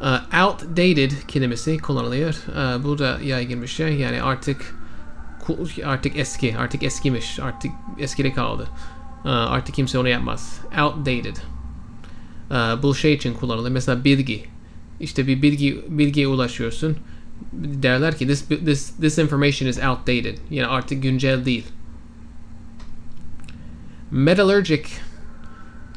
Uh, 0.00 0.44
outdated 0.44 1.12
kelimesi 1.28 1.78
kullanılıyor. 1.78 2.34
Uh, 2.48 2.84
bu 2.84 2.98
da 2.98 3.18
yaygın 3.24 3.62
bir 3.62 3.66
şey. 3.66 3.94
Yani 3.94 4.22
artık 4.22 4.74
artık 5.84 6.16
eski, 6.16 6.58
artık 6.58 6.82
eskimiş, 6.82 7.40
artık 7.40 7.72
eskide 7.98 8.32
kaldı. 8.32 8.66
Uh, 9.24 9.30
artık 9.30 9.74
kimse 9.74 9.98
onu 9.98 10.08
yapmaz. 10.08 10.60
Outdated. 10.80 11.36
Bu 12.82 12.94
şey 12.94 13.14
için 13.14 13.34
kullanılır. 13.34 13.70
Mesela 13.70 14.04
bilgi. 14.04 14.44
İşte 15.00 15.26
bir 15.26 15.42
bilgi 15.42 15.84
bilgiye 15.88 16.28
ulaşıyorsun. 16.28 16.96
Derler 17.52 18.18
ki 18.18 18.26
this 18.26 18.48
this 18.48 18.96
this 18.96 19.18
information 19.18 19.68
is 19.68 19.78
outdated. 19.78 20.38
Yani 20.50 20.66
artık 20.66 21.02
güncel 21.02 21.44
değil. 21.44 21.66
Metallurgic 24.10 24.84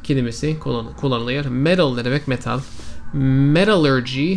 kelimesi 0.03 0.59
kullan, 0.59 0.95
kullanılıyor. 0.95 1.45
Metal 1.45 1.95
ne 1.95 2.05
demek 2.05 2.27
metal. 2.27 2.59
Metallurgy 3.13 4.35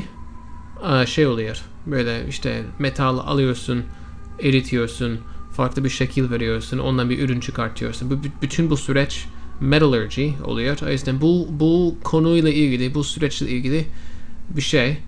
aa, 0.83 1.07
şey 1.07 1.27
oluyor. 1.27 1.63
Böyle 1.87 2.29
işte 2.29 2.65
metal 2.79 3.19
alıyorsun, 3.19 3.85
eritiyorsun, 4.43 5.19
farklı 5.53 5.85
bir 5.85 5.89
şekil 5.89 6.31
veriyorsun, 6.31 6.79
ondan 6.79 7.11
bir 7.11 7.19
ürün 7.19 7.41
çıkartıyorsun. 7.41 8.23
Bütün 8.43 8.71
bu 8.71 8.77
süreç 8.77 9.27
metallurgy 9.61 10.29
oluyor. 10.45 10.79
O 10.87 10.91
yüzden 10.91 11.21
bu, 11.21 11.47
bu 11.51 11.97
konuyla 12.05 12.51
ilgili, 12.51 12.95
bu 12.95 13.05
süreçle 13.05 13.49
ilgili 13.49 13.87
bir 14.51 14.63
şey 14.63 14.99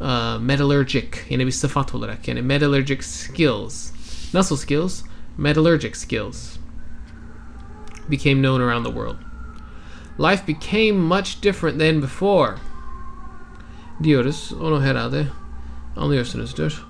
aa, 0.00 0.38
metallurgic 0.38 1.08
yani 1.30 1.46
bir 1.46 1.52
sıfat 1.52 1.94
olarak 1.94 2.28
yani 2.28 2.42
metallurgic 2.42 3.02
skills. 3.02 3.92
Nasıl 4.34 4.56
skills? 4.56 5.02
Metallurgic 5.38 5.94
skills 5.94 6.56
became 8.10 8.42
known 8.42 8.60
around 8.60 8.84
the 8.84 8.92
world. 8.92 9.16
Life 10.18 10.46
became 10.46 10.92
much 10.92 11.42
different 11.42 11.78
than 11.78 12.02
before. 12.02 12.56
Diyoruz. 14.02 14.52
Onu 14.62 14.82
herhalde 14.82 15.26
anlıyorsunuzdur. 15.96 16.86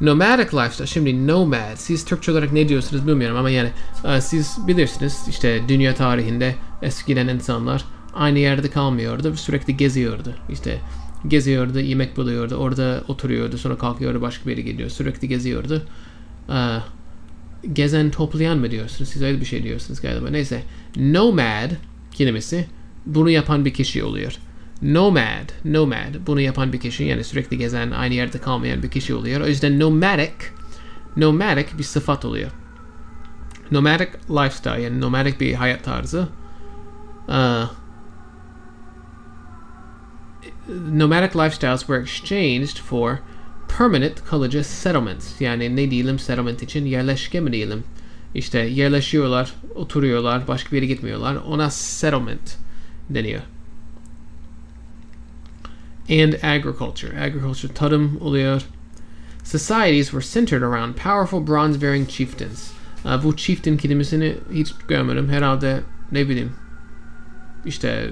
Nomadic 0.00 0.56
lifestyle. 0.56 0.86
Şimdi 0.86 1.26
nomad. 1.26 1.76
Siz 1.76 2.04
Türkçe 2.04 2.32
olarak 2.32 2.52
ne 2.52 2.68
diyorsunuz 2.68 3.06
bilmiyorum 3.06 3.36
ama 3.36 3.50
yani 3.50 3.70
e, 4.04 4.20
siz 4.20 4.58
bilirsiniz 4.66 5.24
işte 5.28 5.62
dünya 5.68 5.94
tarihinde 5.94 6.54
eskiden 6.82 7.28
insanlar 7.28 7.84
aynı 8.14 8.38
yerde 8.38 8.70
kalmıyordu. 8.70 9.36
Sürekli 9.36 9.76
geziyordu. 9.76 10.34
İşte 10.50 10.80
geziyordu, 11.28 11.80
yemek 11.80 12.16
buluyordu, 12.16 12.54
orada 12.54 13.02
oturuyordu, 13.08 13.58
sonra 13.58 13.78
kalkıyordu, 13.78 14.20
başka 14.20 14.46
bir 14.46 14.50
yere 14.50 14.60
gidiyor. 14.60 14.90
Sürekli 14.90 15.28
geziyordu. 15.28 15.82
E, 16.48 16.78
gezen 17.72 18.10
toplayan 18.10 18.58
mı 18.58 18.70
diyorsunuz? 18.70 19.10
Siz 19.10 19.22
öyle 19.22 19.40
bir 19.40 19.46
şey 19.46 19.62
diyorsunuz 19.62 20.00
galiba. 20.00 20.30
Neyse. 20.30 20.62
Nomad 20.96 21.70
kelimesi 22.12 22.66
bunu 23.06 23.30
yapan 23.30 23.64
bir 23.64 23.74
kişi 23.74 24.04
oluyor. 24.04 24.38
Nomad, 24.82 25.52
nomad 25.64 26.14
bunu 26.26 26.40
yapan 26.40 26.72
bir 26.72 26.80
kişi 26.80 27.04
yani 27.04 27.24
sürekli 27.24 27.58
gezen, 27.58 27.90
aynı 27.90 28.14
yerde 28.14 28.38
kalmayan 28.38 28.82
bir 28.82 28.90
kişi 28.90 29.14
oluyor. 29.14 29.40
O 29.40 29.46
yüzden 29.46 29.80
nomadic, 29.80 30.32
nomadic 31.16 31.78
bir 31.78 31.82
sıfat 31.82 32.24
oluyor. 32.24 32.50
Nomadic 33.70 34.10
lifestyle 34.30 34.82
yani 34.82 35.00
nomadic 35.00 35.40
bir 35.40 35.54
hayat 35.54 35.84
tarzı. 35.84 36.28
Uh, 37.28 37.70
nomadic 40.92 41.38
lifestyles 41.38 41.80
were 41.80 42.02
exchanged 42.02 42.76
for 42.76 43.18
permanent 43.78 44.24
kalıcı 44.24 44.64
settlements. 44.64 45.40
Yani 45.40 45.76
ne 45.76 45.90
diyelim 45.90 46.18
settlement 46.18 46.62
için 46.62 46.84
yerleşke 46.84 47.40
mi 47.40 47.52
diyelim? 47.52 47.84
İşte 48.34 48.58
yerleşiyorlar, 48.58 49.54
oturuyorlar, 49.74 50.48
başka 50.48 50.70
bir 50.70 50.76
yere 50.76 50.86
gitmiyorlar. 50.86 51.36
Ona 51.36 51.70
settlement 51.70 52.56
deniyor. 53.10 53.42
And 56.10 56.34
agriculture. 56.42 57.20
Agriculture 57.20 57.74
tarım 57.74 58.18
oluyor. 58.20 58.62
Societies 59.44 60.10
were 60.10 60.22
centered 60.22 60.62
around 60.62 60.94
powerful 60.94 61.46
bronze-bearing 61.46 62.08
chieftains. 62.08 62.70
Uh, 63.04 63.10
Aa, 63.10 63.22
bu 63.22 63.36
chieftain 63.36 63.76
kelimesini 63.76 64.36
hiç 64.52 64.72
görmedim. 64.88 65.28
Herhalde 65.28 65.80
ne 66.12 66.28
bileyim 66.28 66.52
işte 67.66 68.10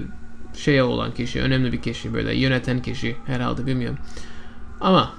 şeye 0.53 0.83
olan 0.83 1.13
kişi, 1.13 1.41
önemli 1.41 1.71
bir 1.71 1.81
kişi, 1.81 2.13
böyle 2.13 2.35
yöneten 2.35 2.81
kişi 2.81 3.15
herhalde 3.25 3.65
bilmiyorum. 3.65 3.97
Ama 4.81 5.13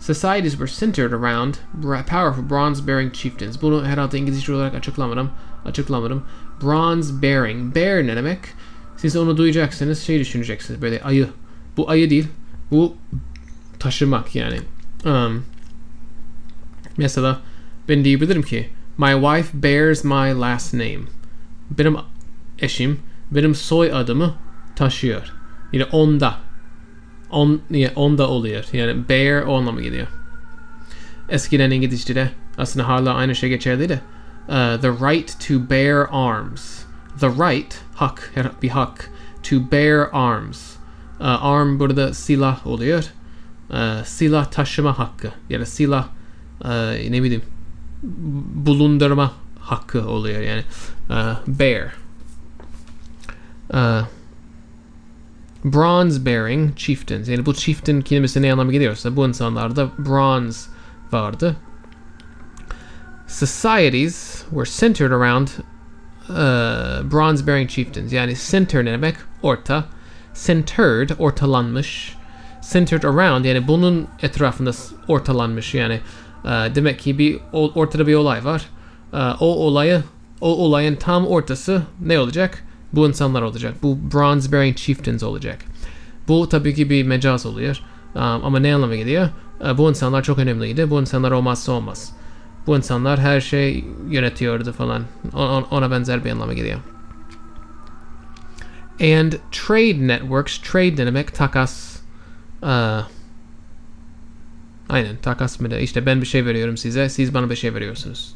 Societies 0.00 0.52
were 0.52 0.66
centered 0.66 1.12
around 1.12 1.54
powerful 1.82 2.42
bronze-bearing 2.42 3.12
chieftains. 3.12 3.62
Bunu 3.62 3.84
herhalde 3.84 4.18
İngilizce 4.18 4.54
olarak 4.54 4.74
açıklamadım. 4.74 5.30
Açıklamadım. 5.64 6.22
Bronze-bearing. 6.60 7.74
Bear 7.74 8.06
ne 8.06 8.16
demek? 8.16 8.38
Siz 8.98 9.16
onu 9.16 9.36
duyacaksınız, 9.36 10.02
şey 10.02 10.20
düşüneceksiniz. 10.20 10.82
Böyle 10.82 11.02
ayı. 11.02 11.28
Bu 11.76 11.90
ayı 11.90 12.10
değil. 12.10 12.28
Bu 12.70 12.96
taşımak 13.78 14.34
yani. 14.34 14.58
Um, 15.04 15.44
mesela 16.96 17.40
ben 17.88 18.04
diyebilirim 18.04 18.42
ki 18.42 18.68
My 18.98 19.12
wife 19.12 19.62
bears 19.62 20.04
my 20.04 20.40
last 20.40 20.74
name. 20.74 21.00
Benim 21.70 21.96
eşim 22.58 23.00
benim 23.30 23.54
soy 23.54 23.92
adımı 23.92 24.34
taşıyor. 24.76 25.32
Yani 25.72 25.84
onda 25.84 26.38
on, 27.30 27.60
yani 27.70 27.92
onda 27.94 28.28
oluyor. 28.28 28.64
Yani 28.72 29.08
bear 29.08 29.42
o 29.42 29.58
anlama 29.58 29.80
geliyor. 29.80 30.06
Eskiden 31.28 31.70
İngilizce'de 31.70 32.30
aslında 32.58 32.88
hala 32.88 33.14
aynı 33.14 33.34
şey 33.34 33.48
geçerliydi. 33.48 34.00
Uh, 34.48 34.80
the 34.80 34.90
right 34.90 35.48
to 35.48 35.70
bear 35.70 36.06
arms. 36.10 36.78
The 37.20 37.28
right, 37.28 37.80
hak, 37.98 38.30
her- 38.34 38.52
bir 38.62 38.68
hak. 38.68 39.10
To 39.42 39.56
bear 39.72 40.08
arms. 40.12 40.76
Uh, 41.20 41.44
arm 41.44 41.78
burada 41.78 42.14
silah 42.14 42.66
oluyor. 42.66 43.04
Uh, 43.70 44.04
silah 44.04 44.44
taşıma 44.50 44.98
hakkı. 44.98 45.32
Ya 45.50 45.60
da 45.60 45.66
silah 45.66 46.08
uh, 46.64 47.10
ne 47.10 47.22
bileyim 47.22 47.42
bulundurma 48.66 49.32
hakkı 49.60 50.08
oluyor 50.08 50.40
yani. 50.40 50.62
Uh, 51.10 51.36
bear. 51.46 51.94
Uh, 53.72 54.06
bronze 55.64 56.26
bearing 56.26 56.76
chieftains. 56.76 57.28
Yani 57.28 57.46
bu 57.46 57.54
chieftain 57.54 58.00
kelimesi 58.00 58.42
ne 58.42 58.52
anlama 58.52 58.72
geliyorsa 58.72 59.16
bu 59.16 59.28
insanlarda 59.28 59.88
bronze 59.98 60.70
vardı. 61.12 61.56
Societies 63.26 64.44
were 64.50 64.64
centered 64.64 65.10
around 65.10 65.48
uh, 66.28 67.10
bronze 67.12 67.46
bearing 67.46 67.70
chieftains. 67.70 68.12
Yani 68.12 68.34
center 68.50 68.84
ne 68.84 68.92
demek? 68.92 69.16
Orta. 69.42 69.84
Centered, 70.34 71.10
ortalanmış. 71.18 72.14
Centered 72.72 73.02
around 73.02 73.44
yani 73.44 73.68
bunun 73.68 74.06
etrafında 74.22 74.70
ortalanmış 75.08 75.74
yani 75.74 76.00
Ee, 76.44 76.48
demek 76.48 76.98
ki 76.98 77.18
bir 77.18 77.38
ortada 77.52 78.06
bir 78.06 78.14
olay 78.14 78.44
var. 78.44 78.66
Ee, 79.12 79.16
o 79.16 79.46
olayı 79.46 80.02
o 80.40 80.56
olayın 80.56 80.96
tam 80.96 81.26
ortası 81.26 81.82
ne 82.00 82.20
olacak? 82.20 82.64
Bu 82.92 83.08
insanlar 83.08 83.42
olacak. 83.42 83.74
Bu 83.82 83.98
Bronze 84.12 84.52
Bearing 84.52 84.76
Chieftains 84.76 85.22
olacak. 85.22 85.58
Bu 86.28 86.48
tabii 86.48 86.74
ki 86.74 86.90
bir 86.90 87.04
mecaz 87.04 87.46
oluyor. 87.46 87.80
Um, 88.14 88.22
ama 88.22 88.58
ne 88.58 88.74
anlama 88.74 88.96
geliyor? 88.96 89.28
Ee, 89.64 89.78
bu 89.78 89.90
insanlar 89.90 90.22
çok 90.22 90.38
önemliydi. 90.38 90.90
Bu 90.90 91.00
insanlar 91.00 91.30
olmazsa 91.30 91.72
olmaz. 91.72 92.12
Bu 92.68 92.76
insanlar 92.76 93.20
her 93.20 93.40
şey 93.40 93.84
yönetiyordu 94.10 94.72
falan. 94.72 95.02
Ona 95.70 95.90
benzer 95.90 96.24
bir 96.24 96.30
anlama 96.30 96.52
geliyor. 96.52 96.78
And 99.00 99.32
trade 99.52 100.06
networks, 100.06 100.58
trade 100.58 100.92
ne 100.92 101.06
demek? 101.06 101.34
Takas. 101.34 101.96
Aa, 102.62 103.00
aynen 104.88 105.16
takas 105.16 105.60
mı 105.60 105.70
da 105.70 105.78
işte 105.78 106.06
ben 106.06 106.20
bir 106.20 106.26
şey 106.26 106.46
veriyorum 106.46 106.76
size, 106.76 107.08
siz 107.08 107.34
bana 107.34 107.50
bir 107.50 107.56
şey 107.56 107.74
veriyorsunuz. 107.74 108.34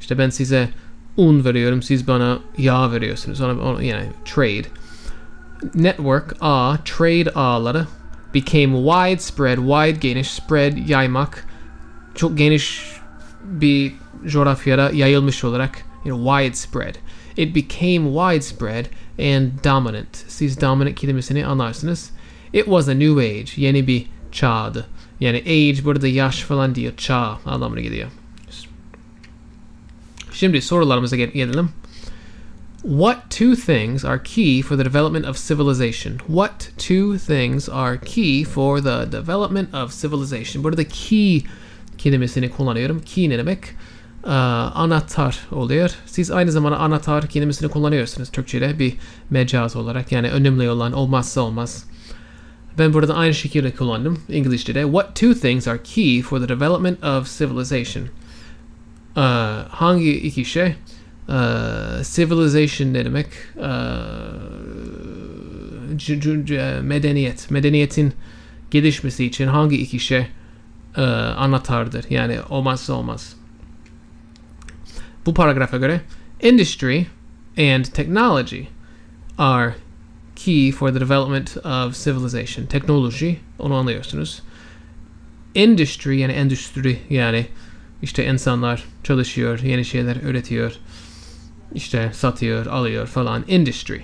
İşte 0.00 0.18
ben 0.18 0.30
size 0.30 0.68
un 1.16 1.44
veriyorum, 1.44 1.82
siz 1.82 2.08
bana 2.08 2.38
yağ 2.58 2.92
veriyorsunuz. 2.92 3.40
Ona, 3.40 3.62
ona, 3.62 3.82
yani 3.82 4.06
trade. 4.24 4.66
Network 5.74 6.36
ağ, 6.40 6.76
trade 6.84 7.30
ağları 7.30 7.86
became 8.34 8.76
widespread, 8.78 9.58
wide 9.58 10.08
geniş, 10.08 10.30
spread 10.30 10.88
yaymak. 10.88 11.44
Çok 12.14 12.38
geniş 12.38 12.95
bir 13.46 13.92
coğrafyada 14.26 14.90
yayılmış 14.90 15.44
olarak 15.44 15.84
you 16.04 16.16
know, 16.16 16.44
widespread. 16.44 16.94
It 17.36 17.54
became 17.54 18.10
widespread 18.10 18.86
and 19.18 19.64
dominant. 19.64 20.16
Siz 20.28 20.60
dominant 20.60 21.00
kelimesini 21.00 21.46
anlarsınız. 21.46 22.10
It 22.52 22.64
was 22.64 22.88
a 22.88 22.94
new 22.94 23.20
age. 23.20 23.50
Yeni 23.56 23.86
bir 23.86 24.06
çağdı. 24.32 24.86
Yani 25.20 25.38
age 25.38 25.84
burada 25.84 26.08
yaş 26.08 26.40
falan 26.40 26.74
değil. 26.74 26.90
Çağ 26.96 27.38
anlamına 27.46 27.80
geliyor. 27.80 28.08
Şimdi 30.32 30.62
sorularımıza 30.62 31.16
gel- 31.16 31.30
gelelim. 31.30 31.68
What 32.82 33.30
two 33.30 33.54
things 33.54 34.04
are 34.04 34.22
key 34.22 34.62
for 34.62 34.76
the 34.76 34.84
development 34.84 35.26
of 35.26 35.48
civilization? 35.48 36.18
What 36.28 36.70
two 36.78 37.18
things 37.18 37.68
are 37.68 37.98
key 37.98 38.44
for 38.44 38.78
the 38.78 39.12
development 39.12 39.74
of 39.74 39.92
civilization? 39.92 40.62
What 40.62 40.66
are 40.66 40.76
the 40.76 40.88
key 40.88 41.42
kelimesini 41.98 42.50
kullanıyorum. 42.50 43.00
Key 43.00 43.30
ne 43.30 43.38
demek? 43.38 43.64
Ee, 44.24 44.30
anahtar 44.30 45.38
oluyor. 45.52 45.90
Siz 46.06 46.30
aynı 46.30 46.52
zamanda 46.52 46.78
anahtar 46.78 47.26
kelimesini 47.26 47.68
kullanıyorsunuz 47.68 48.30
Türkçe'de 48.30 48.78
bir 48.78 48.94
mecaz 49.30 49.76
olarak. 49.76 50.12
Yani 50.12 50.30
önemli 50.30 50.70
olan 50.70 50.92
olmazsa 50.92 51.40
olmaz. 51.40 51.84
Ben 52.78 52.94
burada 52.94 53.14
aynı 53.14 53.34
şekilde 53.34 53.70
kullandım 53.70 54.18
İngilizce'de. 54.28 54.82
What 54.82 55.16
two 55.16 55.34
things 55.34 55.68
are 55.68 55.78
key 55.84 56.22
for 56.22 56.40
the 56.40 56.48
development 56.48 57.04
of 57.04 57.38
civilization? 57.38 58.04
Ee, 59.16 59.20
hangi 59.68 60.20
iki 60.20 60.44
şey? 60.44 60.66
Ee, 60.66 60.74
civilization 62.14 62.94
ne 62.94 63.04
demek? 63.04 63.26
Ee, 63.56 63.60
medeniyet. 66.82 67.50
Medeniyetin 67.50 68.12
gelişmesi 68.70 69.24
için 69.24 69.46
hangi 69.46 69.76
iki 69.76 70.00
şey 70.00 70.26
e, 70.96 71.02
anahtardır? 71.02 72.04
Yani 72.10 72.38
olmazsa 72.48 72.92
olmaz. 72.92 73.36
Bu 75.26 75.34
paragrafa 75.34 75.76
göre 75.76 76.00
industry 76.42 77.06
and 77.58 77.84
technology 77.84 78.62
are 79.38 79.74
key 80.36 80.72
for 80.72 80.92
the 80.92 81.00
development 81.00 81.56
of 81.56 82.04
civilization. 82.04 82.66
Teknoloji, 82.66 83.40
onu 83.58 83.74
anlıyorsunuz. 83.74 84.42
Industry 85.54 86.18
yani 86.18 86.32
endüstri 86.32 86.98
yani 87.10 87.46
işte 88.02 88.26
insanlar 88.26 88.84
çalışıyor, 89.04 89.60
yeni 89.60 89.84
şeyler 89.84 90.16
üretiyor, 90.16 90.72
işte 91.74 92.10
satıyor, 92.14 92.66
alıyor 92.66 93.06
falan. 93.06 93.44
Industry. 93.48 93.98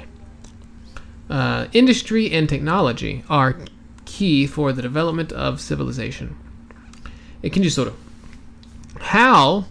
Uh, 1.31 1.75
industry 1.75 2.39
and 2.39 2.49
technology 2.49 3.15
are 3.29 3.55
key 4.07 4.47
for 4.47 4.75
the 4.75 4.83
development 4.83 5.33
of 5.33 5.69
civilization. 5.69 6.29
İkinci 7.43 7.71
soru. 7.71 7.93
How 9.01 9.69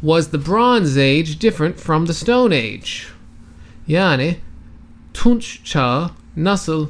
was 0.00 0.30
the 0.30 0.46
Bronze 0.46 1.00
Age 1.00 1.40
different 1.40 1.76
from 1.76 2.06
the 2.06 2.12
Stone 2.12 2.54
Age? 2.54 2.90
Yani 3.88 4.36
Tunç 5.14 5.64
çağı 5.64 6.10
nasıl 6.36 6.88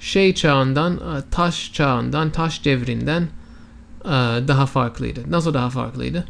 şey 0.00 0.34
çağından, 0.34 0.96
e, 0.96 1.30
taş 1.30 1.72
çağından, 1.72 2.30
taş 2.30 2.64
devrinden 2.64 3.22
e, 4.04 4.08
daha 4.48 4.66
farklıydı? 4.66 5.20
Nasıl 5.30 5.54
daha 5.54 5.70
farklıydı? 5.70 6.24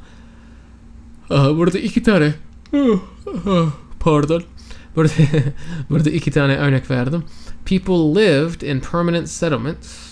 Burada 1.31 1.79
iki 1.79 2.03
tane 2.03 2.35
pardon. 4.01 4.43
Burada, 4.97 5.12
burada 5.91 6.11
iki 6.11 6.31
tane 6.31 6.57
örnek 6.57 6.91
verdim. 6.91 7.25
People 7.65 8.23
lived 8.23 8.61
in 8.61 8.81
permanent 8.81 9.29
settlements. 9.29 10.12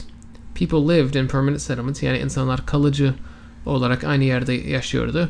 People 0.60 0.96
lived 0.96 1.14
in 1.14 1.26
permanent 1.26 1.60
settlements. 1.60 2.02
Yani 2.02 2.18
insanlar 2.18 2.66
kalıcı 2.66 3.14
olarak 3.66 4.04
aynı 4.04 4.24
yerde 4.24 4.52
yaşıyordu. 4.52 5.28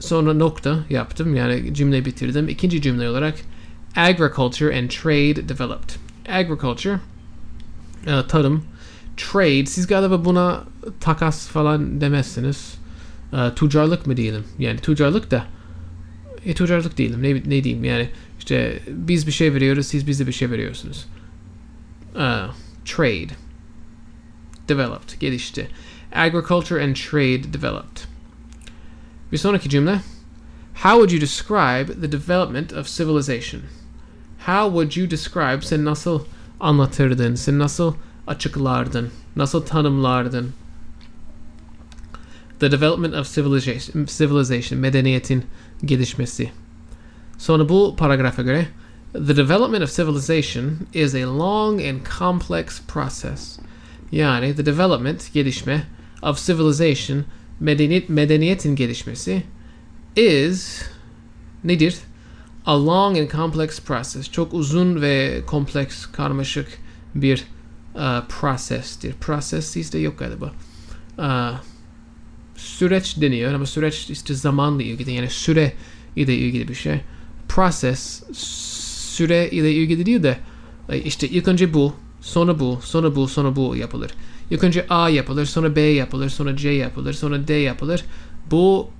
Sonra 0.00 0.34
nokta 0.34 0.84
yaptım. 0.90 1.36
Yani 1.36 1.74
cümle 1.74 2.04
bitirdim. 2.04 2.48
İkinci 2.48 2.82
cümle 2.82 3.08
olarak 3.08 3.34
agriculture 3.96 4.78
and 4.78 4.90
trade 4.90 5.48
developed. 5.48 5.90
Agriculture, 6.28 7.00
e, 8.06 8.26
tarım, 8.28 8.64
trade, 9.16 9.66
siz 9.66 9.86
galiba 9.86 10.24
buna 10.24 10.64
takas 11.00 11.48
falan 11.48 12.00
demezsiniz. 12.00 12.74
E, 13.32 13.54
tüccarlık 13.54 14.06
mı 14.06 14.16
diyelim? 14.16 14.44
Yani 14.58 14.78
tüccarlık 14.80 15.30
da 15.30 15.44
e, 16.46 16.54
tüccarlık 16.54 16.98
değilim. 16.98 17.22
Ne, 17.22 17.34
ne 17.34 17.64
diyeyim 17.64 17.84
yani 17.84 18.08
işte 18.38 18.82
biz 18.88 19.26
bir 19.26 19.32
şey 19.32 19.54
veriyoruz, 19.54 19.86
siz 19.86 20.06
bize 20.06 20.26
bir 20.26 20.32
şey 20.32 20.50
veriyorsunuz. 20.50 21.06
E, 22.14 22.26
trade 22.84 23.43
developed, 24.68 25.20
gelişti. 25.20 25.68
Agriculture 26.12 26.84
and 26.84 26.96
trade 26.96 27.52
developed. 27.52 28.00
Bir 29.32 29.38
sonraki 29.38 29.68
cümle. 29.68 30.00
How 30.74 30.98
would 30.98 31.10
you 31.10 31.20
describe 31.20 32.00
the 32.00 32.12
development 32.12 32.72
of 32.72 32.86
civilization? 32.86 33.62
How 34.46 34.68
would 34.70 34.96
you 34.96 35.10
describe 35.10 35.62
sen 35.62 35.84
nasıl 35.84 36.20
anlatırdın, 36.60 37.34
sen 37.34 37.58
nasıl 37.58 37.94
açıklardın, 38.26 39.10
nasıl 39.36 39.60
tanımlardın? 39.66 40.52
The 42.60 42.72
development 42.72 43.14
of 43.14 43.34
civilization, 43.34 44.06
civilization 44.06 44.80
medeniyetin 44.80 45.44
gelişmesi. 45.84 46.50
Sonra 47.38 47.68
bu 47.68 47.96
paragrafa 47.96 48.42
göre 48.42 48.68
The 49.14 49.36
development 49.36 49.84
of 49.84 49.96
civilization 49.96 50.86
is 50.92 51.14
a 51.14 51.26
long 51.26 51.80
and 51.80 52.00
complex 52.18 52.80
process. 52.80 53.58
Yani 54.14 54.56
the 54.56 54.66
development, 54.66 55.32
gelişme 55.32 55.82
of 56.22 56.46
civilization, 56.46 57.24
medeniyet, 57.60 58.08
medeniyetin 58.08 58.76
gelişmesi 58.76 59.42
is 60.16 60.82
nedir? 61.64 61.96
A 62.66 62.86
long 62.86 63.18
and 63.18 63.30
complex 63.30 63.80
process. 63.80 64.30
Çok 64.30 64.54
uzun 64.54 65.02
ve 65.02 65.42
kompleks, 65.46 66.06
karmaşık 66.06 66.78
bir 67.14 67.44
uh, 67.94 68.00
process'tir. 68.28 69.12
Process 69.12 69.76
işte 69.76 69.98
yok 69.98 70.18
galiba. 70.18 70.52
Uh, 71.18 71.58
süreç 72.56 73.20
deniyor 73.20 73.54
ama 73.54 73.66
süreç 73.66 74.10
işte 74.10 74.34
zamanla 74.34 74.82
ilgili 74.82 75.12
yani 75.12 75.30
süre 75.30 75.72
ile 76.16 76.34
ilgili 76.34 76.68
bir 76.68 76.74
şey. 76.74 77.00
Process 77.48 78.22
süre 79.14 79.50
ile 79.50 79.72
ilgili 79.72 80.06
değil 80.06 80.22
de 80.22 80.38
e, 80.88 80.98
işte 80.98 81.28
ilk 81.28 81.48
önce 81.48 81.74
bu, 81.74 81.94
sonra 82.24 82.58
bu, 82.58 82.78
sonra 82.82 83.16
bu, 83.16 83.28
sonra 83.28 83.56
bu 83.56 83.76
yapılır. 83.76 84.10
İlk 84.50 84.64
önce 84.64 84.86
A 84.88 85.08
yapılır, 85.08 85.46
sonra 85.46 85.76
B 85.76 85.80
yapılır, 85.80 86.28
sonra 86.28 86.56
C 86.56 86.70
yapılır, 86.70 87.12
sonra 87.12 87.48
D 87.48 87.54
yapılır. 87.54 88.04
Bu 88.50 88.90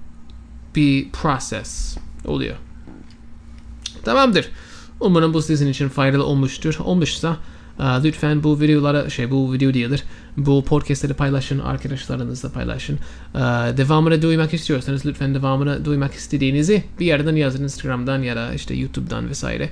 bir 0.77 1.11
process 1.11 1.97
oluyor. 2.25 2.57
Tamamdır. 4.05 4.49
Umarım 5.01 5.35
bu 5.35 5.43
sizin 5.43 5.69
için 5.69 5.89
faydalı 5.89 6.25
olmuştur. 6.25 6.79
Olmuşsa 6.85 7.37
lütfen 7.81 8.43
bu 8.43 8.61
videolara 8.61 9.11
şey 9.11 9.31
bu 9.31 9.53
video 9.53 9.75
değildir. 9.75 10.05
Bu 10.37 10.65
podcastleri 10.65 11.15
paylaşın, 11.15 11.59
arkadaşlarınızla 11.59 12.53
paylaşın. 12.53 12.99
E, 13.35 13.39
devamını 13.77 14.23
duymak 14.23 14.55
istiyorsanız 14.55 15.07
lütfen 15.07 15.35
devamını 15.35 15.85
duymak 15.85 16.15
istediğinizi 16.15 16.85
bir 17.01 17.07
yerden 17.07 17.37
yazın 17.37 17.65
Instagram'dan 17.65 18.23
ya 18.23 18.37
da 18.37 18.55
işte 18.55 18.75
YouTube'dan 18.75 19.29
vesaire. 19.29 19.69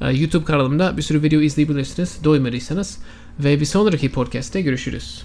E, 0.00 0.12
YouTube 0.12 0.44
kanalımda 0.44 0.96
bir 0.96 1.02
sürü 1.02 1.22
video 1.22 1.40
izleyebilirsiniz 1.40 2.18
doymadıysanız. 2.24 2.98
Ve 3.40 3.60
bir 3.60 3.64
sonraki 3.64 4.12
podcast'te 4.12 4.62
görüşürüz. 4.62 5.24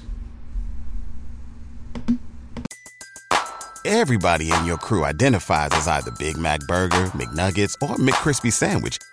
Everybody 3.86 4.43
in 4.43 4.65
your 4.65 4.77
crew 4.77 5.03
identifies 5.03 5.73
as 5.73 5.88
either 5.88 6.13
Big 6.19 6.38
Mac 6.38 6.62
Burger, 6.69 7.12
McNuggets, 7.13 7.75
or 7.81 7.97
McCrispy 7.97 8.49
Sandwich. 8.49 9.12